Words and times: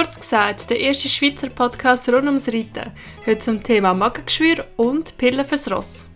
Kurz 0.00 0.18
gesagt, 0.18 0.70
der 0.70 0.80
erste 0.80 1.10
Schweizer 1.10 1.50
Podcast 1.50 2.08
rund 2.08 2.24
ums 2.24 2.48
Reiten. 2.48 2.90
Heute 3.26 3.38
zum 3.38 3.62
Thema 3.62 3.92
Magengeschwür 3.92 4.64
und 4.78 5.18
Pillen 5.18 5.44
fürs 5.44 5.70
Ross. 5.70 6.06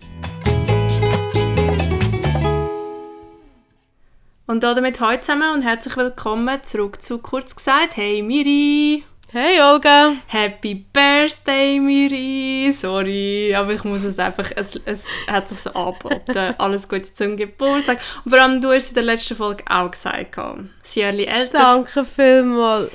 Und 4.47 4.63
damit 4.63 4.99
heute 4.99 5.19
zusammen 5.19 5.53
und 5.53 5.61
herzlich 5.61 5.95
willkommen 5.97 6.63
zurück 6.63 6.99
zu 6.99 7.19
Kurz 7.19 7.55
gesagt. 7.55 7.95
Hey 7.95 8.23
Miri! 8.23 9.03
Hey 9.31 9.61
Olga! 9.61 10.13
Happy 10.25 10.83
Birthday 10.91 11.79
Miri! 11.79 12.71
Sorry, 12.73 13.53
aber 13.53 13.73
ich 13.73 13.83
muss 13.83 14.03
es 14.03 14.17
einfach, 14.17 14.49
es, 14.55 14.81
es 14.85 15.07
hat 15.27 15.47
sich 15.47 15.59
so 15.59 15.69
angeboten. 15.73 16.55
Alles 16.57 16.89
Gute 16.89 17.13
zum 17.13 17.37
Geburtstag. 17.37 17.99
Und 18.23 18.31
vor 18.31 18.41
allem 18.41 18.61
du 18.61 18.69
hast 18.69 18.85
es 18.85 18.89
in 18.89 18.95
der 18.95 19.03
letzten 19.03 19.35
Folge 19.35 19.63
auch 19.69 19.91
gesagt. 19.91 20.39
Sie 20.81 21.01
älter. 21.01 21.59
Danke 21.59 22.03
vielmals. 22.03 22.89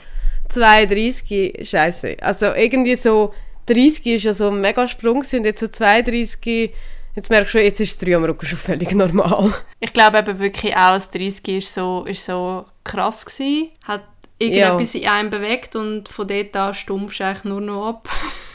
32, 0.50 1.60
scheiße. 1.62 2.16
Also 2.20 2.46
irgendwie 2.54 2.96
so, 2.96 3.32
30 3.66 4.06
ist 4.06 4.24
ja 4.24 4.34
so 4.34 4.48
ein 4.48 4.60
mega 4.60 4.86
Sprung 4.88 5.18
und 5.18 5.45
jetzt 5.45 5.60
so 5.60 5.68
32, 5.68 6.73
jetzt 7.16 7.30
merkst 7.30 7.54
du, 7.54 7.62
jetzt 7.62 7.80
ist 7.80 8.00
das 8.00 8.06
3 8.06 8.16
am 8.16 8.24
Rücken 8.24 8.46
schon 8.46 8.59
völlig 8.59 8.92
normal. 8.92 9.52
Ich 9.78 9.92
glaube 9.92 10.18
eben 10.18 10.38
wirklich 10.38 10.76
auch, 10.76 10.95
das 10.95 11.10
30 11.10 11.48
ist 11.48 11.74
so, 11.74 12.04
ist 12.04 12.24
so 12.24 12.64
krass 12.84 13.24
gewesen. 13.24 13.70
Hat 13.84 14.04
irgendetwas 14.38 14.95
ja. 14.95 15.00
in 15.00 15.09
einem 15.09 15.30
bewegt 15.30 15.76
und 15.76 16.09
von 16.09 16.26
dort 16.26 16.56
an 16.56 16.74
stumpfst 16.74 17.20
du 17.20 17.24
eigentlich 17.24 17.45
nur 17.45 17.60
noch 17.60 17.88
ab. 17.88 18.09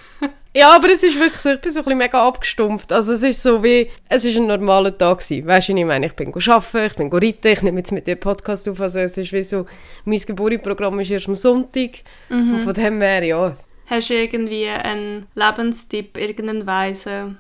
Ja, 0.58 0.74
aber 0.74 0.90
es 0.90 1.04
ist 1.04 1.20
wirklich 1.20 1.42
so, 1.42 1.50
ich 1.50 1.60
bin 1.60 1.70
so 1.70 1.80
ein 1.80 1.84
bisschen 1.84 1.98
mega 1.98 2.26
abgestumpft. 2.26 2.94
Also 2.94 3.12
es 3.12 3.24
ist 3.24 3.44
so 3.44 3.62
wie, 3.62 3.92
es 4.08 4.24
ist 4.24 4.38
ein 4.38 4.48
normaler 4.48 4.98
Tag 4.98 5.20
gewesen. 5.20 5.46
Weißt 5.46 5.68
du, 5.68 5.76
ich 5.76 5.84
meine, 5.84 6.06
ich 6.06 6.14
bin 6.14 6.34
arbeiten, 6.34 6.86
ich 6.86 6.94
bin 6.94 7.12
reiten, 7.12 7.48
ich 7.48 7.62
nehme 7.62 7.80
jetzt 7.80 7.92
mit 7.92 8.08
dem 8.08 8.18
Podcast 8.18 8.70
auf, 8.70 8.80
also 8.80 9.00
es 9.00 9.18
ist 9.18 9.34
wie 9.34 9.44
so, 9.44 9.66
mein 10.06 10.20
Geburtsprogramm 10.20 10.98
ist 11.02 11.12
erst 11.12 11.28
am 11.28 11.36
Sonntag 11.36 11.90
mhm. 12.30 12.54
und 12.54 12.60
von 12.62 12.74
dem 12.74 13.02
her, 13.02 13.22
ja. 13.24 13.58
Hast 13.88 14.10
du 14.10 14.14
irgendwie 14.14 14.70
einen 14.70 15.28
Lebenstipp, 15.36 16.18
irgendeinen 16.18 16.66
Weise? 16.66 17.36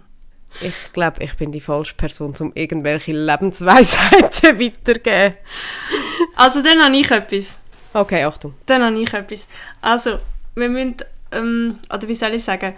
Ich 0.59 0.91
glaube, 0.91 1.23
ich 1.23 1.35
bin 1.35 1.53
die 1.53 1.61
falsche 1.61 1.95
Person, 1.95 2.33
um 2.37 2.51
irgendwelche 2.53 3.13
Lebensweisheiten 3.13 4.59
weiterzugeben. 4.59 5.35
Also 6.35 6.61
dann 6.61 6.83
habe 6.83 6.97
ich 6.97 7.09
etwas. 7.09 7.61
Okay, 7.93 8.25
Achtung. 8.25 8.55
Dann 8.65 8.83
habe 8.83 9.01
ich 9.01 9.13
etwas. 9.13 9.47
Also, 9.79 10.17
wir 10.55 10.67
müssen, 10.67 10.97
ähm, 11.31 11.79
oder 11.93 12.05
wie 12.09 12.13
soll 12.13 12.33
ich 12.33 12.43
sagen, 12.43 12.73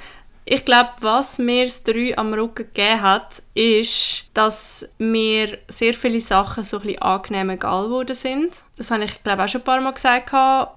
ich 0.50 0.64
glaube, 0.64 0.92
was 1.02 1.40
mir 1.40 1.66
das 1.66 1.84
3 1.84 2.18
am 2.18 2.34
Rücken 2.34 2.68
gegeben 2.74 3.02
hat, 3.02 3.42
ist, 3.54 4.30
dass 4.34 4.88
mir 4.98 5.58
sehr 5.68 5.94
viele 5.94 6.22
Sachen 6.22 6.64
so 6.64 6.78
ein 6.78 6.84
bisschen 6.84 7.02
angenehm 7.02 7.50
egal 7.50 7.86
geworden 7.86 8.16
sind. 8.16 8.56
Das 8.78 8.90
habe 8.90 9.04
ich, 9.04 9.22
glaube 9.24 9.44
auch 9.44 9.50
schon 9.50 9.60
ein 9.60 9.66
paar 9.66 9.82
Mal 9.82 9.92
gesagt 9.92 10.32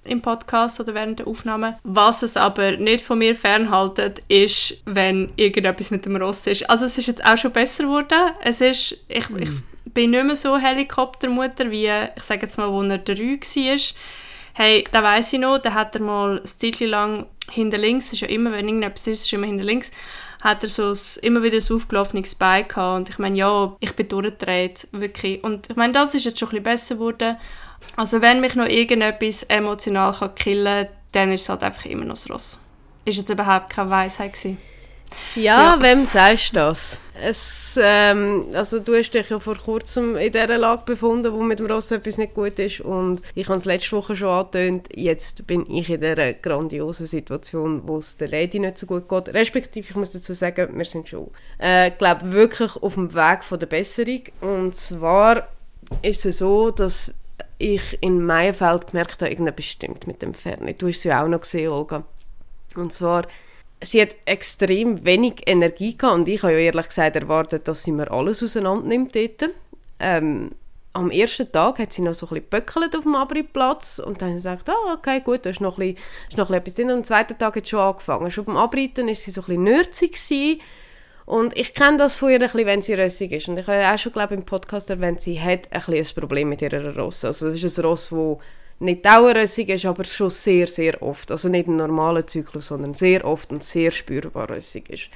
im 0.04 0.20
Podcast 0.22 0.80
oder 0.80 0.92
während 0.94 1.20
der 1.20 1.28
Aufnahme. 1.28 1.78
Was 1.84 2.22
es 2.22 2.36
aber 2.36 2.72
nicht 2.72 3.04
von 3.04 3.18
mir 3.18 3.36
fernhaltet, 3.36 4.24
ist, 4.26 4.78
wenn 4.86 5.32
irgendetwas 5.36 5.92
mit 5.92 6.04
dem 6.04 6.16
Ross 6.16 6.48
ist. 6.48 6.68
Also 6.68 6.86
es 6.86 6.98
ist 6.98 7.06
jetzt 7.06 7.24
auch 7.24 7.38
schon 7.38 7.52
besser 7.52 7.84
geworden. 7.84 8.32
Es 8.42 8.60
ist, 8.60 8.96
ich, 9.06 9.30
mhm. 9.30 9.38
ich 9.38 9.50
bin 9.84 10.10
nicht 10.10 10.24
mehr 10.24 10.36
so 10.36 10.58
Helikoptermutter, 10.58 11.70
wie, 11.70 11.88
ich 12.16 12.22
sage 12.24 12.42
jetzt 12.42 12.58
mal, 12.58 12.72
wo 12.72 12.82
er 12.82 12.98
3 12.98 13.14
war. 13.14 13.76
Hey, 14.52 14.84
da 14.90 15.00
weiß 15.00 15.32
ich 15.32 15.38
noch, 15.38 15.58
da 15.58 15.74
hat 15.74 15.94
er 15.94 16.00
mal 16.00 16.38
ein 16.38 16.44
Zeitchen 16.44 16.88
lang 16.88 17.26
hinter 17.50 17.78
links, 17.78 18.12
ist 18.12 18.20
ja 18.20 18.28
immer, 18.28 18.52
wenn 18.52 18.66
irgendetwas 18.66 19.06
ist, 19.06 19.24
ist 19.24 19.32
immer 19.32 19.46
hinter 19.46 19.64
links, 19.64 19.90
hat 20.42 20.62
er 20.62 20.68
so 20.68 20.90
ein, 20.90 20.98
immer 21.22 21.42
wieder 21.42 21.58
ein 21.58 21.76
aufgelaufenes 21.76 22.34
Bein 22.34 22.66
gehabt. 22.66 22.96
Und 22.96 23.08
ich 23.08 23.18
meine, 23.18 23.36
ja, 23.36 23.76
ich 23.80 23.94
bin 23.94 24.08
durchgedreht, 24.08 24.88
wirklich. 24.92 25.42
Und 25.44 25.68
ich 25.70 25.76
meine, 25.76 25.92
das 25.92 26.14
ist 26.14 26.24
jetzt 26.24 26.38
schon 26.38 26.48
ein 26.48 26.62
bisschen 26.62 26.64
besser 26.64 26.94
geworden. 26.96 27.36
Also 27.96 28.22
wenn 28.22 28.40
mich 28.40 28.54
noch 28.54 28.66
irgendetwas 28.66 29.42
emotional 29.44 30.12
kann 30.12 30.34
killen 30.34 30.86
kann, 30.86 30.94
dann 31.12 31.32
ist 31.32 31.42
es 31.42 31.48
halt 31.48 31.62
einfach 31.62 31.84
immer 31.86 32.04
noch 32.04 32.14
das 32.14 32.30
Ross. 32.30 32.58
Ist 33.04 33.18
jetzt 33.18 33.30
überhaupt 33.30 33.70
keine 33.70 33.90
Weisheit 33.90 34.32
gewesen. 34.32 34.58
Ja, 35.34 35.74
ja, 35.74 35.82
wem 35.82 36.06
sagst 36.06 36.50
du 36.50 36.60
das? 36.60 37.00
Es, 37.22 37.78
ähm, 37.80 38.46
also 38.54 38.78
du 38.78 38.94
hast 38.94 39.10
dich 39.10 39.28
ja 39.28 39.38
vor 39.38 39.56
kurzem 39.56 40.16
in 40.16 40.32
dieser 40.32 40.58
Lage 40.58 40.82
befunden, 40.86 41.32
wo 41.32 41.42
mit 41.42 41.58
dem 41.58 41.66
Ross 41.66 41.90
etwas 41.90 42.18
nicht 42.18 42.34
gut 42.34 42.58
ist 42.58 42.80
und 42.80 43.20
ich 43.34 43.48
habe 43.48 43.58
es 43.58 43.64
letzte 43.64 43.96
Woche 43.96 44.16
schon 44.16 44.28
angetönt, 44.28 44.88
jetzt 44.94 45.46
bin 45.46 45.70
ich 45.70 45.90
in 45.90 46.00
dieser 46.00 46.32
grandiosen 46.32 47.06
Situation, 47.06 47.82
wo 47.86 47.98
es 47.98 48.16
der 48.16 48.28
Lady 48.28 48.58
nicht 48.58 48.78
so 48.78 48.86
gut 48.86 49.08
geht, 49.08 49.34
respektive 49.34 49.88
ich 49.88 49.96
muss 49.96 50.12
dazu 50.12 50.34
sagen, 50.34 50.76
wir 50.76 50.84
sind 50.84 51.08
schon, 51.08 51.30
äh, 51.58 51.90
glaube 51.90 52.32
wirklich 52.32 52.76
auf 52.76 52.94
dem 52.94 53.14
Weg 53.14 53.44
von 53.44 53.58
der 53.58 53.66
Besserung 53.66 54.22
und 54.40 54.74
zwar 54.74 55.48
ist 56.02 56.24
es 56.24 56.38
so, 56.38 56.70
dass 56.70 57.12
ich 57.58 57.98
in 58.00 58.24
Meienfeld 58.24 58.88
gemerkt 58.88 59.20
habe, 59.20 59.30
irgendetwas 59.30 59.66
stimmt 59.66 60.06
mit 60.06 60.22
dem 60.22 60.34
Fernsehen. 60.34 60.78
Du 60.78 60.88
hast 60.88 60.98
es 60.98 61.04
ja 61.04 61.22
auch 61.22 61.28
noch 61.28 61.42
gesehen, 61.42 61.70
Olga. 61.70 62.04
Und 62.76 62.92
zwar 62.92 63.26
sie 63.82 64.02
hat 64.02 64.16
extrem 64.24 65.04
wenig 65.04 65.42
Energie 65.46 65.96
gehabt 65.96 66.14
und 66.16 66.28
ich 66.28 66.42
habe 66.42 66.52
ja 66.52 66.58
ehrlich 66.58 66.88
gesagt 66.88 67.16
erwartet, 67.16 67.66
dass 67.68 67.82
sie 67.82 67.92
mir 67.92 68.10
alles 68.10 68.42
auseinandernimmt 68.42 69.14
dort. 69.14 69.50
Ähm, 69.98 70.50
am 70.92 71.10
ersten 71.10 71.50
Tag 71.50 71.78
hat 71.78 71.92
sie 71.92 72.02
noch 72.02 72.14
so 72.14 72.26
ein 72.30 72.42
bisschen 72.42 72.94
auf 72.94 73.02
dem 73.04 73.14
Abreitplatz 73.14 74.00
und 74.04 74.20
dann 74.20 74.30
habe 74.30 74.38
ich 74.38 74.44
gedacht, 74.44 74.68
ah, 74.68 74.94
okay, 74.94 75.20
gut, 75.20 75.46
da 75.46 75.50
ist 75.50 75.60
noch, 75.60 75.78
ein 75.78 75.94
bisschen, 75.94 76.06
ist 76.30 76.36
noch 76.36 76.50
etwas 76.50 76.74
drin. 76.74 76.90
Und 76.90 76.96
am 76.98 77.04
zweiten 77.04 77.38
Tag 77.38 77.54
hat 77.54 77.64
sie 77.64 77.70
schon 77.70 77.80
angefangen. 77.80 78.30
Schon 78.30 78.44
beim 78.44 78.56
Abreiten 78.56 79.06
war 79.06 79.14
sie 79.14 79.30
so 79.30 79.42
ein 79.46 79.64
bisschen. 79.64 80.60
Und 81.26 81.56
ich 81.56 81.74
kenne 81.74 81.96
das 81.96 82.16
von 82.16 82.30
ihr 82.30 82.36
ein 82.36 82.40
bisschen, 82.40 82.66
wenn 82.66 82.82
sie 82.82 82.94
rössig 82.94 83.30
ist. 83.30 83.48
Und 83.48 83.56
ich 83.56 83.68
habe 83.68 83.86
auch 83.86 83.98
schon, 83.98 84.12
glaube 84.12 84.34
im 84.34 84.44
Podcast 84.44 84.90
erwähnt, 84.90 85.20
sie 85.20 85.40
hat 85.40 85.70
ein, 85.70 85.80
bisschen 85.80 85.94
ein 85.94 86.20
Problem 86.20 86.48
mit 86.48 86.60
ihrer 86.60 86.96
Ross. 86.96 87.24
Also 87.24 87.50
das 87.50 87.62
ist 87.62 87.78
ein 87.78 87.84
Ross, 87.84 88.08
das 88.08 88.38
nicht 88.80 89.04
dauerrössig 89.04 89.68
ist, 89.68 89.84
aber 89.84 90.04
schon 90.04 90.30
sehr, 90.30 90.66
sehr 90.66 91.02
oft. 91.02 91.30
Also 91.30 91.48
nicht 91.48 91.68
ein 91.68 91.76
normaler 91.76 92.26
Zyklus, 92.26 92.68
sondern 92.68 92.94
sehr 92.94 93.24
oft 93.24 93.50
und 93.50 93.62
sehr 93.62 93.90
spürbar 93.90 94.50
rössig 94.50 94.88
ist. 94.90 95.10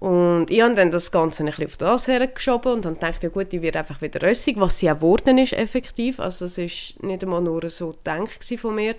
Und 0.00 0.46
ich 0.48 0.60
habe 0.60 0.74
dann 0.74 0.92
das 0.92 1.10
Ganze 1.10 1.42
ein 1.42 1.46
bisschen 1.46 1.66
auf 1.66 1.76
das 1.76 2.06
hergeschoben 2.06 2.72
und 2.72 2.84
dann 2.84 3.00
dachte 3.00 3.26
ja 3.26 3.32
gut, 3.32 3.50
die 3.50 3.62
wird 3.62 3.76
einfach 3.76 4.00
wieder 4.00 4.22
rössig, 4.22 4.58
was 4.60 4.78
sie 4.78 4.88
auch 4.90 4.96
geworden 4.96 5.38
ist, 5.38 5.52
effektiv. 5.52 6.20
Also 6.20 6.44
es 6.44 6.56
ist 6.56 7.02
nicht 7.02 7.22
einmal 7.24 7.40
nur 7.40 7.68
so 7.68 7.92
gedacht 7.92 8.44
von 8.60 8.76
mir. 8.76 8.94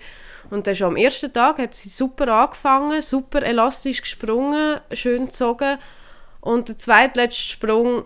Und 0.50 0.66
dann 0.66 0.76
schon 0.76 0.88
am 0.88 0.96
ersten 0.96 1.32
Tag 1.32 1.58
hat 1.58 1.74
sie 1.74 1.88
super 1.88 2.28
angefangen, 2.28 3.00
super 3.00 3.42
elastisch 3.42 4.02
gesprungen, 4.02 4.80
schön 4.92 5.26
gezogen. 5.26 5.78
Und 6.42 6.68
der 6.68 6.78
zweitletzte 6.78 7.42
Sprung 7.42 8.04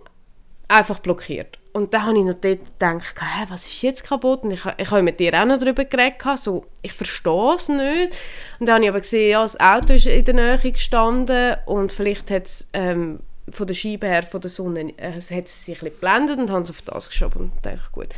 einfach 0.69 1.01
blockiert. 1.01 1.59
Und 1.75 1.93
dann 1.93 2.07
habe 2.07 2.19
ich 2.19 2.25
noch 2.25 2.35
dort 2.35 2.65
gedacht, 2.65 3.17
hey, 3.21 3.47
was 3.49 3.67
ist 3.67 3.83
jetzt 3.83 4.05
kaputt? 4.05 4.45
Und 4.45 4.53
ich, 4.53 4.63
ich 4.77 4.91
habe 4.93 5.03
mit 5.03 5.19
dir 5.19 5.35
auch 5.35 5.45
noch 5.45 5.59
darüber 5.59 5.85
geredet, 5.85 6.23
so, 6.37 6.67
ich 6.83 6.93
verstehe 6.93 7.55
es 7.57 7.69
nicht. 7.69 8.17
Und 8.61 8.69
dann 8.69 8.77
habe 8.77 8.85
ich 8.85 8.91
aber 8.91 9.01
gesehen, 9.01 9.33
ja, 9.33 9.43
das 9.43 9.59
Auto 9.59 9.95
ist 9.95 10.07
in 10.07 10.25
der 10.25 10.35
Nähe 10.35 10.73
gestanden 10.73 11.57
und 11.67 11.91
vielleicht 11.91 12.31
hat 12.31 12.47
es 12.47 12.69
ähm, 12.75 13.19
von 13.51 13.67
der 13.67 13.75
Scheibe 13.75 14.07
her, 14.07 14.23
von 14.23 14.41
der 14.41 14.51
Sonne, 14.51 14.97
äh, 14.99 15.15
hat 15.15 15.19
es 15.19 15.29
sich 15.29 15.35
ein 15.37 15.43
bisschen 15.43 15.89
geblendet 15.89 16.39
und 16.39 16.51
haben 16.51 16.63
es 16.63 16.71
auf 16.71 16.81
das 16.83 17.11
geschoben. 17.11 17.51
Und 17.51 17.67
dachte 17.67 17.91
gut. 17.91 18.09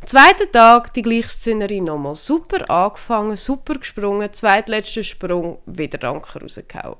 Am 0.00 0.08
zweiten 0.08 0.50
Tag 0.50 0.92
die 0.94 1.02
gleiche 1.02 1.28
Szenerie 1.28 1.82
nochmal. 1.82 2.16
Super 2.16 2.68
angefangen, 2.68 3.36
super 3.36 3.74
gesprungen, 3.74 4.32
zweitletzter 4.32 5.04
Sprung, 5.04 5.58
wieder 5.66 6.02
Anker 6.08 6.42
rausgehauen. 6.42 6.98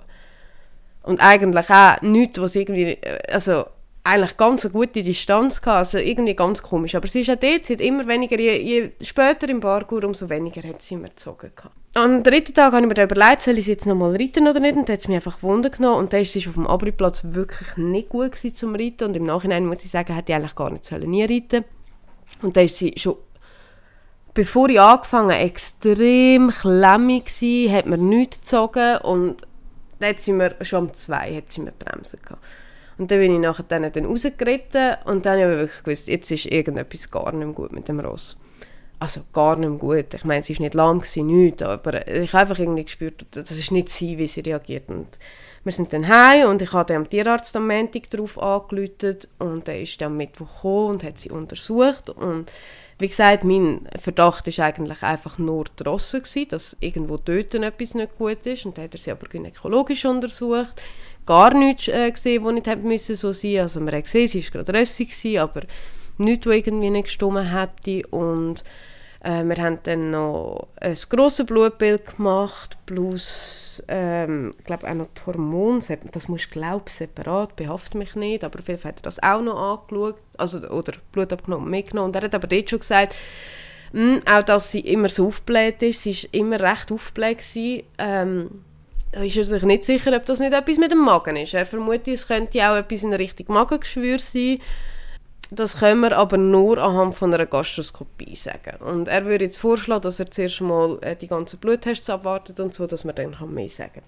Und 1.02 1.18
eigentlich 1.18 1.70
auch 1.70 2.00
nichts, 2.02 2.40
was 2.40 2.54
irgendwie, 2.54 2.92
äh, 2.92 3.32
also 3.32 3.64
eigentlich 4.04 4.36
ganz 4.36 4.64
eine 4.64 4.72
gute 4.72 5.02
Distanz 5.02 5.62
gehabt, 5.62 5.78
also 5.78 5.98
irgendwie 5.98 6.36
ganz 6.36 6.62
komisch. 6.62 6.94
Aber 6.94 7.08
sie 7.08 7.22
ist 7.22 7.30
auch 7.30 7.36
dort, 7.36 7.64
sie 7.64 7.72
hat 7.72 7.80
immer 7.80 8.06
weniger, 8.06 8.38
je, 8.38 8.60
je 8.60 8.90
später 9.02 9.48
im 9.48 9.60
Parkour, 9.60 10.04
umso 10.04 10.28
weniger 10.28 10.62
hat 10.68 10.82
sie 10.82 10.94
immer 10.94 11.08
gezogen 11.08 11.50
gehabt. 11.56 11.74
Am 11.94 12.22
dritten 12.22 12.52
Tag 12.52 12.72
habe 12.72 12.82
ich 12.82 12.88
mir 12.88 12.94
dann 12.94 13.08
überlegt, 13.10 13.40
soll 13.40 13.56
ich 13.56 13.64
sie 13.64 13.72
jetzt 13.72 13.86
nochmal 13.86 14.14
reiten 14.14 14.46
oder 14.46 14.60
nicht, 14.60 14.76
und 14.76 14.88
dann 14.88 14.94
hat 14.94 15.00
sie 15.00 15.08
mich 15.08 15.16
einfach 15.16 15.42
Wunder 15.42 15.70
genommen, 15.70 16.00
und 16.00 16.12
dann 16.12 16.20
ist 16.20 16.34
sie 16.34 16.46
auf 16.46 16.54
dem 16.54 16.66
Abriplatz 16.66 17.24
wirklich 17.24 17.76
nicht 17.76 18.10
gut 18.10 18.32
gewesen 18.32 18.54
zum 18.54 18.74
Reiten, 18.74 19.04
und 19.04 19.16
im 19.16 19.24
Nachhinein 19.24 19.64
muss 19.64 19.84
ich 19.84 19.90
sagen, 19.90 20.14
hätte 20.14 20.32
ich 20.32 20.36
eigentlich 20.36 20.54
gar 20.54 20.70
nicht 20.70 20.84
sollen 20.84 21.10
nie 21.10 21.24
reiten 21.24 21.64
Und 22.42 22.56
dann 22.56 22.66
ist 22.66 22.76
sie 22.76 22.92
schon 22.96 23.16
bevor 24.34 24.68
ich 24.68 24.80
angefangen 24.80 25.30
extrem 25.30 26.50
klemmig 26.50 27.26
gewesen, 27.26 27.72
hat 27.72 27.86
mir 27.86 27.96
nichts 27.96 28.40
gezogen, 28.40 28.98
und 28.98 29.36
dann 30.00 30.10
hat 30.10 30.20
sie 30.20 30.32
mir 30.32 30.56
schon 30.60 30.86
um 30.86 30.92
zwei 30.92 31.36
hat 31.36 31.50
sie 31.50 31.62
mir 31.62 31.72
bremsen 31.72 32.20
gehabt. 32.20 32.42
Und 32.98 33.10
dann 33.10 33.18
bin 33.18 33.34
ich 33.34 33.40
nachher 33.40 33.64
dann, 33.68 33.84
rausgeritten 33.84 34.96
und 35.04 35.26
dann 35.26 35.40
habe 35.40 35.52
ich 35.52 35.58
wirklich 35.58 35.82
gewusst, 35.82 36.08
jetzt 36.08 36.30
ist 36.30 36.46
irgendetwas 36.46 37.10
gar 37.10 37.32
nicht 37.32 37.54
gut 37.54 37.72
mit 37.72 37.88
dem 37.88 38.00
Ross. 38.00 38.38
Also 39.00 39.22
gar 39.32 39.56
nicht 39.56 39.80
gut. 39.80 40.14
Ich 40.14 40.24
meine, 40.24 40.42
sie 40.44 40.56
war 40.56 40.62
nicht 40.62 40.74
lahm, 40.74 41.02
nichts, 41.16 41.62
aber 41.62 42.06
ich 42.06 42.32
habe 42.32 42.42
einfach 42.42 42.58
irgendwie 42.58 42.84
gespürt, 42.84 43.26
das 43.32 43.50
ist 43.50 43.72
nicht 43.72 43.88
sie, 43.88 44.16
wie 44.18 44.28
sie 44.28 44.40
reagiert. 44.40 44.88
Und 44.88 45.18
wir 45.64 45.72
sind 45.72 45.92
dann 45.92 46.08
heim 46.08 46.48
und 46.50 46.60
ich 46.60 46.72
habe 46.72 46.94
am 46.94 47.08
Tierarzt 47.08 47.56
am 47.56 47.66
Montag 47.66 48.10
darauf 48.10 48.38
angerufen 48.38 49.16
und 49.38 49.66
er 49.66 49.80
ist 49.80 49.98
dann 50.00 50.12
am 50.12 50.18
Mittwoch 50.18 50.54
gekommen 50.54 50.90
und 50.90 51.04
hat 51.04 51.18
sie 51.18 51.30
untersucht 51.30 52.10
und 52.10 52.50
wie 52.98 53.08
gesagt, 53.08 53.44
mein 53.44 53.88
Verdacht 53.98 54.46
ist 54.46 54.60
eigentlich 54.60 55.02
einfach 55.02 55.38
nur 55.38 55.64
die 55.64 55.82
Rosse 55.82 56.22
dass 56.48 56.76
irgendwo 56.80 57.16
dort 57.16 57.54
etwas 57.54 57.94
nicht 57.94 58.16
gut 58.18 58.46
ist 58.46 58.66
und 58.66 58.76
dann 58.76 58.84
hat 58.84 58.94
er 58.94 59.00
sie 59.00 59.10
aber 59.10 59.26
gynäkologisch 59.26 60.04
untersucht 60.04 60.80
gar 61.26 61.54
nichts 61.54 61.88
äh, 61.88 62.10
gesehen, 62.10 62.44
was 62.44 62.52
nicht 62.52 62.66
hätte 62.66 62.82
müssen 62.82 63.16
so 63.16 63.32
sein. 63.32 63.60
Also 63.60 63.80
man 63.80 63.94
hat 63.94 64.04
gesehen, 64.04 64.28
sie 64.28 64.44
war 64.44 64.50
gerade 64.50 64.78
rössig, 64.78 65.40
aber 65.40 65.62
nichts, 66.18 66.46
was 66.46 66.54
irgendwie 66.54 66.90
nicht 66.90 67.04
gestimmt 67.04 67.52
hätte. 67.52 68.06
Und 68.08 68.64
Äh, 69.24 69.42
wir 69.44 69.56
haben 69.56 69.78
dann 69.84 70.10
noch 70.10 70.68
ein 70.78 70.94
grosses 71.08 71.46
Blutbild 71.46 72.16
gemacht, 72.16 72.76
plus, 72.84 73.82
ähm, 73.88 74.54
ich 74.58 74.66
glaube 74.66 74.86
auch 74.86 74.94
noch 74.94 75.06
die 75.16 75.22
Hormone, 75.24 75.80
das 76.12 76.28
muss 76.28 76.42
ich 76.42 76.50
glaube 76.50 76.90
separat, 76.90 77.56
behaftet 77.56 77.94
mich 77.94 78.14
nicht, 78.16 78.44
aber 78.44 78.60
Fall 78.78 78.90
hat 78.90 79.00
er 79.00 79.02
das 79.02 79.22
auch 79.22 79.40
noch 79.40 79.56
angeschaut, 79.56 80.16
also, 80.36 80.58
oder 80.68 80.92
Blut 81.10 81.32
abgenommen, 81.32 81.70
mitgenommen. 81.70 82.08
Und 82.08 82.16
er 82.16 82.22
hat 82.22 82.34
aber 82.34 82.46
dort 82.46 82.68
schon 82.68 82.80
gesagt, 82.80 83.14
mh, 83.92 84.16
hm, 84.16 84.22
auch 84.30 84.42
dass 84.42 84.72
sie 84.72 84.80
immer 84.80 85.08
so 85.08 85.28
aufgebläht 85.28 85.82
ist, 85.82 86.02
sie 86.02 86.14
war 86.14 86.40
immer 86.40 86.60
recht 86.60 86.92
aufgebläht 86.92 87.42
ähm, 87.96 88.62
ist 89.22 89.36
er 89.36 89.44
sich 89.44 89.62
nicht 89.62 89.84
sicher, 89.84 90.16
ob 90.16 90.26
das 90.26 90.40
nicht 90.40 90.52
etwas 90.52 90.78
mit 90.78 90.90
dem 90.90 91.04
Magen 91.04 91.36
ist. 91.36 91.54
Er 91.54 91.66
vermutet, 91.66 92.08
es 92.08 92.26
könnte 92.26 92.58
auch 92.68 92.76
etwas 92.76 93.02
in 93.02 93.12
Richtung 93.12 93.46
Magengeschwür 93.48 94.18
sein. 94.18 94.58
Das 95.50 95.78
können 95.78 96.00
wir 96.00 96.16
aber 96.16 96.36
nur 96.36 96.78
anhand 96.78 97.14
von 97.14 97.32
einer 97.32 97.46
Gastroskopie 97.46 98.34
sagen. 98.34 98.76
Und 98.82 99.08
er 99.08 99.24
würde 99.26 99.44
jetzt 99.44 99.58
vorschlagen, 99.58 100.02
dass 100.02 100.20
er 100.20 100.30
zuerst 100.30 100.60
mal 100.60 100.98
äh, 101.02 101.14
die 101.14 101.28
ganzen 101.28 101.60
Bluttests 101.60 102.10
abwartet 102.10 102.58
und 102.60 102.74
so, 102.74 102.86
dass 102.86 103.04
man 103.04 103.14
dann 103.14 103.36
mehr 103.52 103.68
sagen 103.68 103.92
kann. 103.94 104.02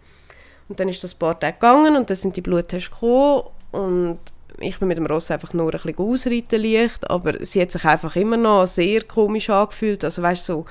Und 0.69 0.81
dann 0.81 0.89
ist 0.89 1.05
das 1.05 1.15
ein 1.15 1.19
paar 1.19 1.39
Tage 1.39 1.55
gegangen 1.55 1.97
und 1.97 2.11
dann 2.11 2.17
sind 2.17 2.37
die 2.37 2.41
Bluttests 2.41 2.91
gekommen 2.91 3.45
und 3.73 4.19
ich 4.59 4.79
bin 4.79 4.89
mit 4.89 4.97
dem 4.97 5.07
Ross 5.07 5.31
einfach 5.31 5.53
nur 5.53 5.73
ein 5.73 5.81
bisschen 5.81 5.99
ausreiten 5.99 6.63
leicht, 6.63 7.09
aber 7.11 7.45
sie 7.45 7.61
hat 7.61 7.71
sich 7.71 7.85
einfach 7.85 8.17
immer 8.17 8.37
noch 8.37 8.67
sehr 8.67 9.03
komisch 9.03 9.51
angefühlt. 9.51 10.03
Also 10.03 10.23
weißt 10.23 10.47
so 10.47 10.65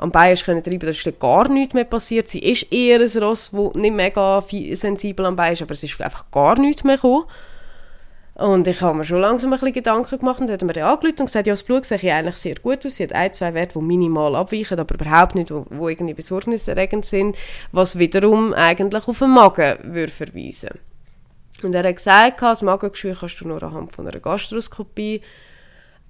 am 0.00 0.10
Bein 0.10 0.34
können 0.36 0.62
treiben, 0.62 0.80
da 0.80 0.88
ist 0.88 1.20
gar 1.20 1.48
nichts 1.48 1.74
mehr 1.74 1.84
passiert. 1.84 2.28
Sie 2.28 2.40
ist 2.40 2.72
eher 2.72 3.00
ein 3.00 3.22
Ross, 3.22 3.50
das 3.52 3.74
nicht 3.74 3.94
mega 3.94 4.42
sensibel 4.72 5.26
am 5.26 5.36
Bein 5.36 5.52
ist, 5.52 5.62
aber 5.62 5.72
es 5.72 5.82
ist 5.82 6.00
einfach 6.00 6.30
gar 6.30 6.58
nichts 6.58 6.84
mehr 6.84 6.96
gekommen. 6.96 7.24
Und 8.34 8.66
ich 8.66 8.80
habe 8.80 8.96
mir 8.96 9.04
schon 9.04 9.20
langsam 9.20 9.52
ein 9.52 9.58
bisschen 9.58 9.74
Gedanken 9.74 10.18
gemacht 10.18 10.40
und 10.40 10.50
hat 10.50 10.62
mir 10.62 10.72
dann 10.72 10.84
angerufen 10.84 11.20
und 11.20 11.26
gesagt, 11.26 11.46
ja, 11.46 11.52
das 11.52 11.62
Blut 11.62 11.84
sehe 11.84 12.14
eigentlich 12.14 12.36
sehr 12.36 12.54
gut 12.54 12.86
aus. 12.86 12.94
Sie 12.94 13.02
hat 13.02 13.12
ein, 13.12 13.34
zwei 13.34 13.52
Werte, 13.52 13.78
die 13.78 13.84
minimal 13.84 14.34
abweichen, 14.34 14.80
aber 14.80 14.94
überhaupt 14.94 15.34
nicht, 15.34 15.50
wo, 15.50 15.66
wo 15.68 15.90
irgendwie 15.90 16.14
besorgniserregend 16.14 17.04
sind, 17.04 17.36
was 17.70 17.98
wiederum 17.98 18.54
eigentlich 18.54 19.06
auf 19.06 19.18
den 19.18 19.34
Magen 19.34 19.76
würde 19.82 20.10
verweisen 20.10 20.70
Und 21.62 21.74
er 21.74 21.86
hat 21.86 21.96
gesagt, 21.96 22.40
das 22.40 22.62
Magengeschwür 22.62 23.16
kannst 23.20 23.38
du 23.42 23.48
nur 23.48 23.62
anhand 23.62 23.92
von 23.92 24.08
einer 24.08 24.20
Gastroskopie 24.20 25.20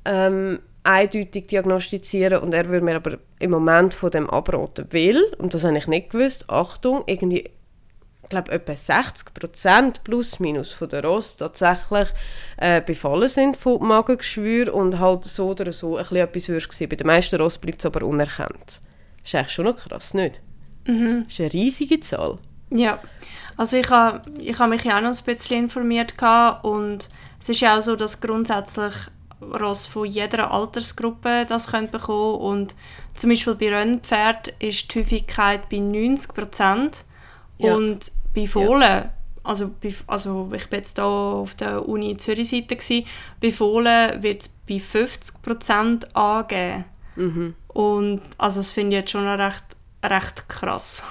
ähm, 0.04 0.60
eindeutig 0.82 1.48
diagnostizieren 1.48 2.38
und 2.38 2.54
er 2.54 2.68
würde 2.68 2.84
mir 2.84 2.96
aber 2.96 3.18
im 3.38 3.50
Moment 3.50 3.94
von 3.94 4.10
dem 4.10 4.30
abraten, 4.30 4.86
weil, 4.90 5.22
und 5.38 5.54
das 5.54 5.64
habe 5.64 5.76
ich 5.76 5.86
nicht 5.86 6.10
gewusst, 6.10 6.48
Achtung, 6.48 7.02
irgendwie 7.06 7.50
glaube 8.30 8.52
etwa 8.52 8.74
60 8.74 9.34
Prozent 9.34 10.04
plus 10.04 10.38
minus 10.38 10.72
von 10.72 10.88
der 10.88 11.04
Ross 11.04 11.36
tatsächlich 11.36 12.08
äh, 12.56 12.80
befallen 12.80 13.28
sind 13.28 13.56
von 13.56 13.86
Magengeschwür 13.86 14.72
und 14.72 14.98
halt 14.98 15.24
so 15.24 15.50
oder 15.50 15.72
so 15.72 15.96
ein 15.96 16.04
bisschen 16.04 16.16
etwas 16.16 16.48
würdest 16.48 16.88
Bei 16.88 16.96
den 16.96 17.06
meisten 17.06 17.40
Ross 17.40 17.58
bleibt 17.58 17.80
es 17.80 17.86
aber 17.86 18.06
unerkannt. 18.06 18.56
Das 18.66 18.80
ist 19.24 19.34
eigentlich 19.34 19.50
schon 19.50 19.64
noch 19.66 19.76
krass, 19.76 20.14
nicht? 20.14 20.40
Mhm. 20.86 21.24
Das 21.24 21.32
ist 21.34 21.40
eine 21.40 21.52
riesige 21.52 22.00
Zahl. 22.00 22.38
Ja, 22.70 23.00
also 23.56 23.76
ich 23.76 23.90
habe 23.90 24.22
ich 24.40 24.58
ha 24.58 24.66
mich 24.66 24.84
ja 24.84 24.98
auch 24.98 25.02
noch 25.02 25.10
ein 25.10 25.24
bisschen 25.24 25.64
informiert 25.64 26.14
und 26.62 27.08
es 27.40 27.48
ist 27.48 27.60
ja 27.60 27.76
auch 27.76 27.82
so, 27.82 27.96
dass 27.96 28.20
grundsätzlich 28.20 28.94
Ross 29.40 29.86
von 29.86 30.06
jeder 30.06 30.50
Altersgruppe 30.50 31.46
das 31.48 31.68
können 31.68 31.90
bekommen 31.90 32.40
und 32.40 32.74
zum 33.14 33.30
Beispiel 33.30 33.54
bei 33.54 33.74
Rennpferd 33.74 34.54
ist 34.58 34.94
die 34.94 35.00
Häufigkeit 35.00 35.68
bei 35.68 35.78
90 35.78 36.34
Prozent 36.34 37.04
ja. 37.58 37.74
und 37.74 38.10
bei 38.34 38.46
Fohlen, 38.46 38.82
ja. 38.82 39.12
also, 39.42 39.70
bei, 39.82 39.92
also 40.06 40.50
ich 40.54 40.70
war 40.70 40.78
jetzt 40.78 40.96
hier 40.96 41.04
auf 41.04 41.54
der 41.54 41.88
Uni 41.88 42.16
Zürich-Seite, 42.16 43.04
bei 43.40 43.50
Fohlen 43.50 44.22
wird 44.22 44.42
es 44.42 44.48
bei 44.48 44.76
50% 44.76 46.14
angegeben. 46.14 46.84
Mhm. 47.16 47.54
Und 47.68 48.22
also 48.38 48.60
das 48.60 48.70
finde 48.70 48.96
ich 48.96 49.00
jetzt 49.00 49.10
schon 49.10 49.26
recht, 49.26 49.64
recht 50.04 50.48
krass. 50.48 51.02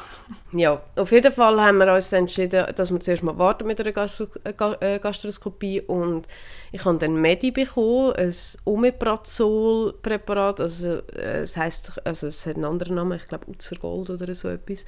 Ja, 0.52 0.82
auf 0.96 1.12
jeden 1.12 1.32
Fall 1.32 1.60
haben 1.62 1.78
wir 1.78 1.94
uns 1.94 2.12
entschieden, 2.12 2.66
dass 2.76 2.92
wir 2.92 3.00
zuerst 3.00 3.24
mal 3.24 3.38
warten 3.38 3.68
mit 3.68 3.80
einer 3.80 3.92
Gastro 3.92 4.28
äh, 4.44 5.00
Gastroskopie 5.00 5.82
und 5.82 6.28
ich 6.72 6.86
habe 6.86 6.98
dann 6.98 7.16
Medi 7.16 7.52
bekommen, 7.52 8.14
ein 8.14 8.34
Omeprazol-Präparat, 8.66 10.62
also 10.62 11.02
äh, 11.16 11.42
es 11.42 11.58
heißt, 11.58 12.06
also 12.06 12.28
es 12.28 12.46
hat 12.46 12.56
einen 12.56 12.66
anderen 12.66 12.96
Namen, 12.96 13.18
ich 13.18 13.28
glaube 13.28 13.48
Uzergold 13.48 14.10
oder 14.10 14.34
so 14.34 14.50
etwas 14.50 14.86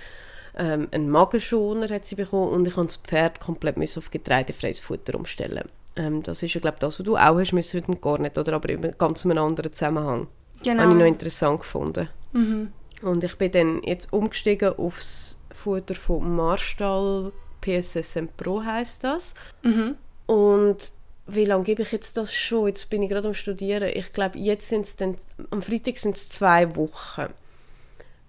ähm, 0.58 0.88
einen 0.92 1.10
Magenschoner 1.10 1.88
hat 1.90 2.06
sie 2.06 2.16
bekommen 2.16 2.50
und 2.50 2.68
ich 2.68 2.76
musste 2.76 3.00
das 3.00 3.08
Pferd 3.08 3.40
komplett 3.40 3.78
auf 3.98 4.12
getreidefreies 4.12 4.80
Futter 4.80 5.16
umstellen. 5.16 5.64
Ähm, 5.96 6.24
das 6.24 6.44
ist 6.44 6.54
ja, 6.54 6.62
glaube 6.62 6.78
das, 6.80 7.00
was 7.00 7.06
du 7.06 7.18
auch 7.18 7.40
hast 7.40 7.54
müssen 7.54 7.78
mit 7.78 7.88
dem 7.88 8.02
Garnet, 8.02 8.38
oder 8.38 8.54
aber 8.54 8.70
in 8.70 8.82
ganz 8.98 9.26
einem 9.26 9.38
anderen 9.38 9.74
Zusammenhang. 9.74 10.28
Genau. 10.64 10.84
Habe 10.84 10.92
ich 10.94 11.00
noch 11.00 11.06
interessant 11.06 11.60
gefunden. 11.62 12.10
Mhm. 12.34 12.72
Und 13.02 13.24
ich 13.24 13.36
bin 13.38 13.52
dann 13.52 13.84
jetzt 13.84 14.14
umgestiegen 14.14 14.78
aufs 14.78 15.40
Futter 15.54 15.96
von 15.96 16.36
Marstall 16.36 17.32
PSSM 17.62 18.26
Pro 18.38 18.64
heißt 18.64 19.04
das. 19.04 19.34
Mhm. 19.64 19.96
Und 20.26 20.92
wie 21.28 21.46
lange 21.46 21.64
gebe 21.64 21.84
ich 21.84 21.92
jetzt 21.92 22.18
das 22.18 22.34
schon? 22.34 22.68
Jetzt 22.68 22.90
bin 22.90 23.04
ich 23.04 23.10
gerade 23.10 23.28
am 23.28 23.34
Studieren. 23.34 23.90
Ich 23.94 24.14
glaube, 24.14 24.40
jetzt 24.40 24.70
sind 24.70 24.86
es 24.86 24.96
dann, 24.96 25.18
am 25.52 25.62
Freitag 25.62 25.98
sind 25.98 26.16
es 26.16 26.30
zwei 26.30 26.76
Wochen 26.76 27.28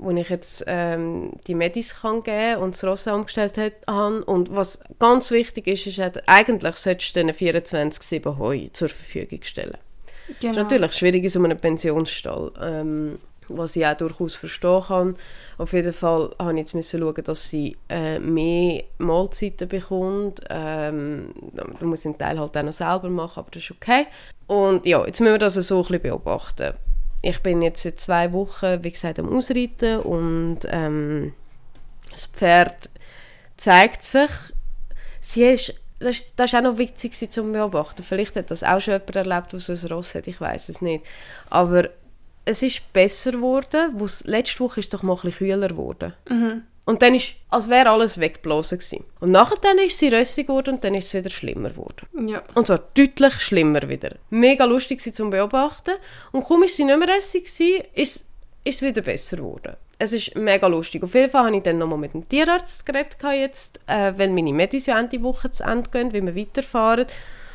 wo 0.03 0.11
ich 0.11 0.29
jetzt 0.29 0.65
ähm, 0.67 1.33
die 1.47 1.55
Medis 1.55 2.01
kann 2.01 2.23
geben 2.23 2.63
und 2.63 2.75
das 2.75 2.85
Rosse 2.85 3.15
umgestellt 3.15 3.57
habe. 3.87 4.25
Und 4.25 4.55
was 4.55 4.83
ganz 4.99 5.31
wichtig 5.31 5.67
ist, 5.69 5.87
ist, 5.87 6.01
eigentlich 6.27 6.77
solltest 6.77 7.17
du 7.17 7.21
24-7 7.21 8.39
Heu 8.39 8.69
zur 8.73 8.89
Verfügung 8.89 9.43
stellen. 9.43 9.79
Genau. 10.41 10.41
Das 10.41 10.51
ist 10.51 10.57
natürlich 10.57 10.93
schwierig 10.95 11.25
in 11.25 11.31
so 11.31 11.43
einem 11.43 11.59
Pensionsstall, 11.59 12.53
ähm, 12.61 13.19
was 13.49 13.77
ich 13.77 13.87
auch 13.87 13.97
durchaus 13.97 14.35
verstehen 14.35 14.83
kann. 14.87 15.17
Auf 15.59 15.73
jeden 15.73 15.93
Fall 15.93 16.31
habe 16.39 16.53
ich 16.53 16.59
jetzt 16.59 16.75
müssen 16.75 17.01
schauen, 17.01 17.25
dass 17.25 17.49
sie 17.49 17.77
äh, 17.89 18.19
mehr 18.19 18.85
Mahlzeiten 18.99 19.69
bekommt. 19.69 20.41
Ähm, 20.51 21.35
du 21.79 21.87
musst 21.87 22.05
den 22.05 22.19
Teil 22.19 22.39
halt 22.39 22.57
auch 22.57 22.63
noch 22.63 22.73
selber 22.73 23.09
machen, 23.11 23.41
aber 23.41 23.51
das 23.51 23.63
ist 23.63 23.71
okay. 23.71 24.07
Und 24.47 24.87
ja, 24.87 25.05
jetzt 25.07 25.21
müssen 25.21 25.35
wir 25.35 25.39
das 25.39 25.55
so 25.55 25.79
ein 25.79 25.83
bisschen 25.83 26.03
beobachten 26.03 26.75
ich 27.23 27.41
bin 27.41 27.63
jetzt 27.63 27.85
seit 27.85 28.01
zwei 28.01 28.33
Wochen, 28.33 28.83
wie 28.83 28.91
gesagt, 28.91 29.21
am 29.21 29.35
Ausreiten 29.35 30.01
und 30.01 30.61
ähm, 30.67 31.33
das 32.11 32.27
Pferd 32.27 32.91
zeigt 33.57 34.03
sich. 34.03 34.31
Sie 35.21 35.45
ist, 35.45 35.75
das, 36.01 36.17
ist, 36.17 36.35
das 36.39 36.53
ist 36.53 36.59
auch 36.59 36.63
noch 36.63 36.79
witzig 36.79 37.31
zu 37.31 37.45
beobachten. 37.45 38.03
Vielleicht 38.03 38.35
hat 38.35 38.51
das 38.51 38.65
auch 38.65 38.81
schon 38.81 38.95
jemand 38.95 39.17
erlebt, 39.17 39.53
der 39.53 39.61
so 39.61 39.73
ein 39.73 39.93
Ross 39.93 40.17
hat, 40.17 40.27
ich 40.27 40.41
weiß 40.41 40.69
es 40.69 40.83
nicht. 40.83 41.05
Aber 41.49 41.89
es 42.45 42.63
ist 42.63 42.93
besser 42.93 43.33
geworden. 43.33 43.97
Letzte 44.25 44.61
Woche 44.61 44.81
ist 44.81 44.87
es 44.87 44.91
doch 44.91 45.03
mal 45.03 45.15
ein 45.15 45.21
bisschen 45.23 45.49
kühler 45.49 45.69
geworden. 45.69 46.15
Mhm. 46.29 46.63
Und 46.85 47.01
dann 47.01 47.15
ist, 47.15 47.35
als 47.49 47.69
wäre 47.71 47.91
alles 47.91 48.19
weggeblasen 48.19 48.79
gewesen. 48.79 49.05
Und 49.21 49.31
nachher 49.31 49.57
dann 49.63 49.79
ist 49.79 49.99
sie 49.99 50.09
rössig 50.09 50.49
geworden 50.49 50.75
und 50.75 50.85
dann 50.85 50.95
ist 50.97 51.07
es 51.07 51.15
wieder 51.15 51.31
schlimmer 51.31 51.71
geworden. 51.71 52.29
Ja. 52.29 52.43
Und 52.55 52.67
zwar 52.67 52.81
deutlich 52.95 53.35
schlimmer 53.41 53.89
wieder. 53.89 54.17
Mega 54.31 54.65
lustig 54.65 55.01
sie 55.01 55.13
zum 55.13 55.31
beobachten. 55.31 55.95
Und 56.33 56.45
kaum 56.45 56.65
ist 56.65 56.77
sie 56.77 56.85
nicht 56.85 56.99
mehr 56.99 57.09
rössig 57.09 57.45
gewesen, 57.45 57.85
ist, 57.95 58.27
ist 58.65 58.77
es 58.77 58.83
wieder 58.83 59.03
besser 59.03 59.37
geworden. 59.37 59.77
Es 59.99 60.13
ist 60.13 60.35
mega 60.35 60.67
lustig. 60.67 61.05
Auf 61.05 61.15
jeden 61.15 61.31
Fall 61.31 61.47
habe 61.47 61.57
ich 61.57 61.63
dann 61.63 61.79
nochmal 61.79 61.99
mit 61.99 62.15
dem 62.15 62.29
Tierarzt 62.29 62.85
geredet 62.85 63.17
jetzt, 63.33 63.79
äh, 63.87 64.13
weil 64.17 64.31
meine 64.31 64.53
Medis 64.53 64.87
ja 64.87 64.99
Ende 64.99 65.23
Woche 65.23 65.53
zu 65.53 65.63
Ende 65.63 65.89
gehen, 65.89 66.13
wie 66.13 66.23
wir 66.23 66.35
weiterfahren. 66.35 67.07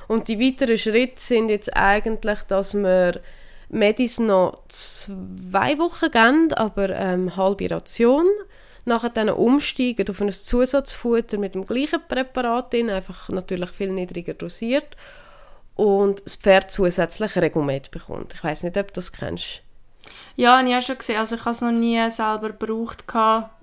Und 0.07 0.29
die 0.29 0.39
weiteren 0.39 0.77
Schritte 0.77 1.21
sind 1.21 1.49
jetzt 1.49 1.75
eigentlich, 1.75 2.39
dass 2.43 2.73
wir 2.73 3.19
Medis 3.69 4.19
noch 4.19 4.63
zwei 4.69 5.77
Wochen 5.77 6.11
geben, 6.11 6.53
aber 6.53 6.89
ähm, 6.89 7.35
halbe 7.35 7.69
Ration 7.69 8.27
nachher 8.85 9.09
dann 9.09 9.29
umsteigen 9.29 10.09
auf 10.09 10.21
ein 10.21 10.31
Zusatzfutter 10.31 11.37
mit 11.37 11.55
dem 11.55 11.65
gleichen 11.65 11.99
Präparat 12.07 12.71
drin, 12.71 12.89
einfach 12.89 13.27
natürlich 13.29 13.69
viel 13.69 13.91
niedriger 13.91 14.33
dosiert 14.33 14.95
und 15.75 16.25
das 16.25 16.35
Pferd 16.35 16.71
zusätzlich 16.71 17.35
Regumet 17.35 17.91
bekommt. 17.91 18.33
Ich 18.33 18.43
weiß 18.43 18.63
nicht, 18.63 18.77
ob 18.77 18.87
du 18.87 18.93
das 18.95 19.11
kennst. 19.11 19.61
Ja, 20.35 20.61
ich 20.61 20.71
habe 20.71 20.81
schon 20.81 20.97
gesehen. 20.97 21.17
Also 21.17 21.35
ich 21.35 21.41
habe 21.41 21.51
es 21.51 21.61
noch 21.61 21.71
nie 21.71 22.09
selber 22.09 22.51
gebraucht. 22.51 23.03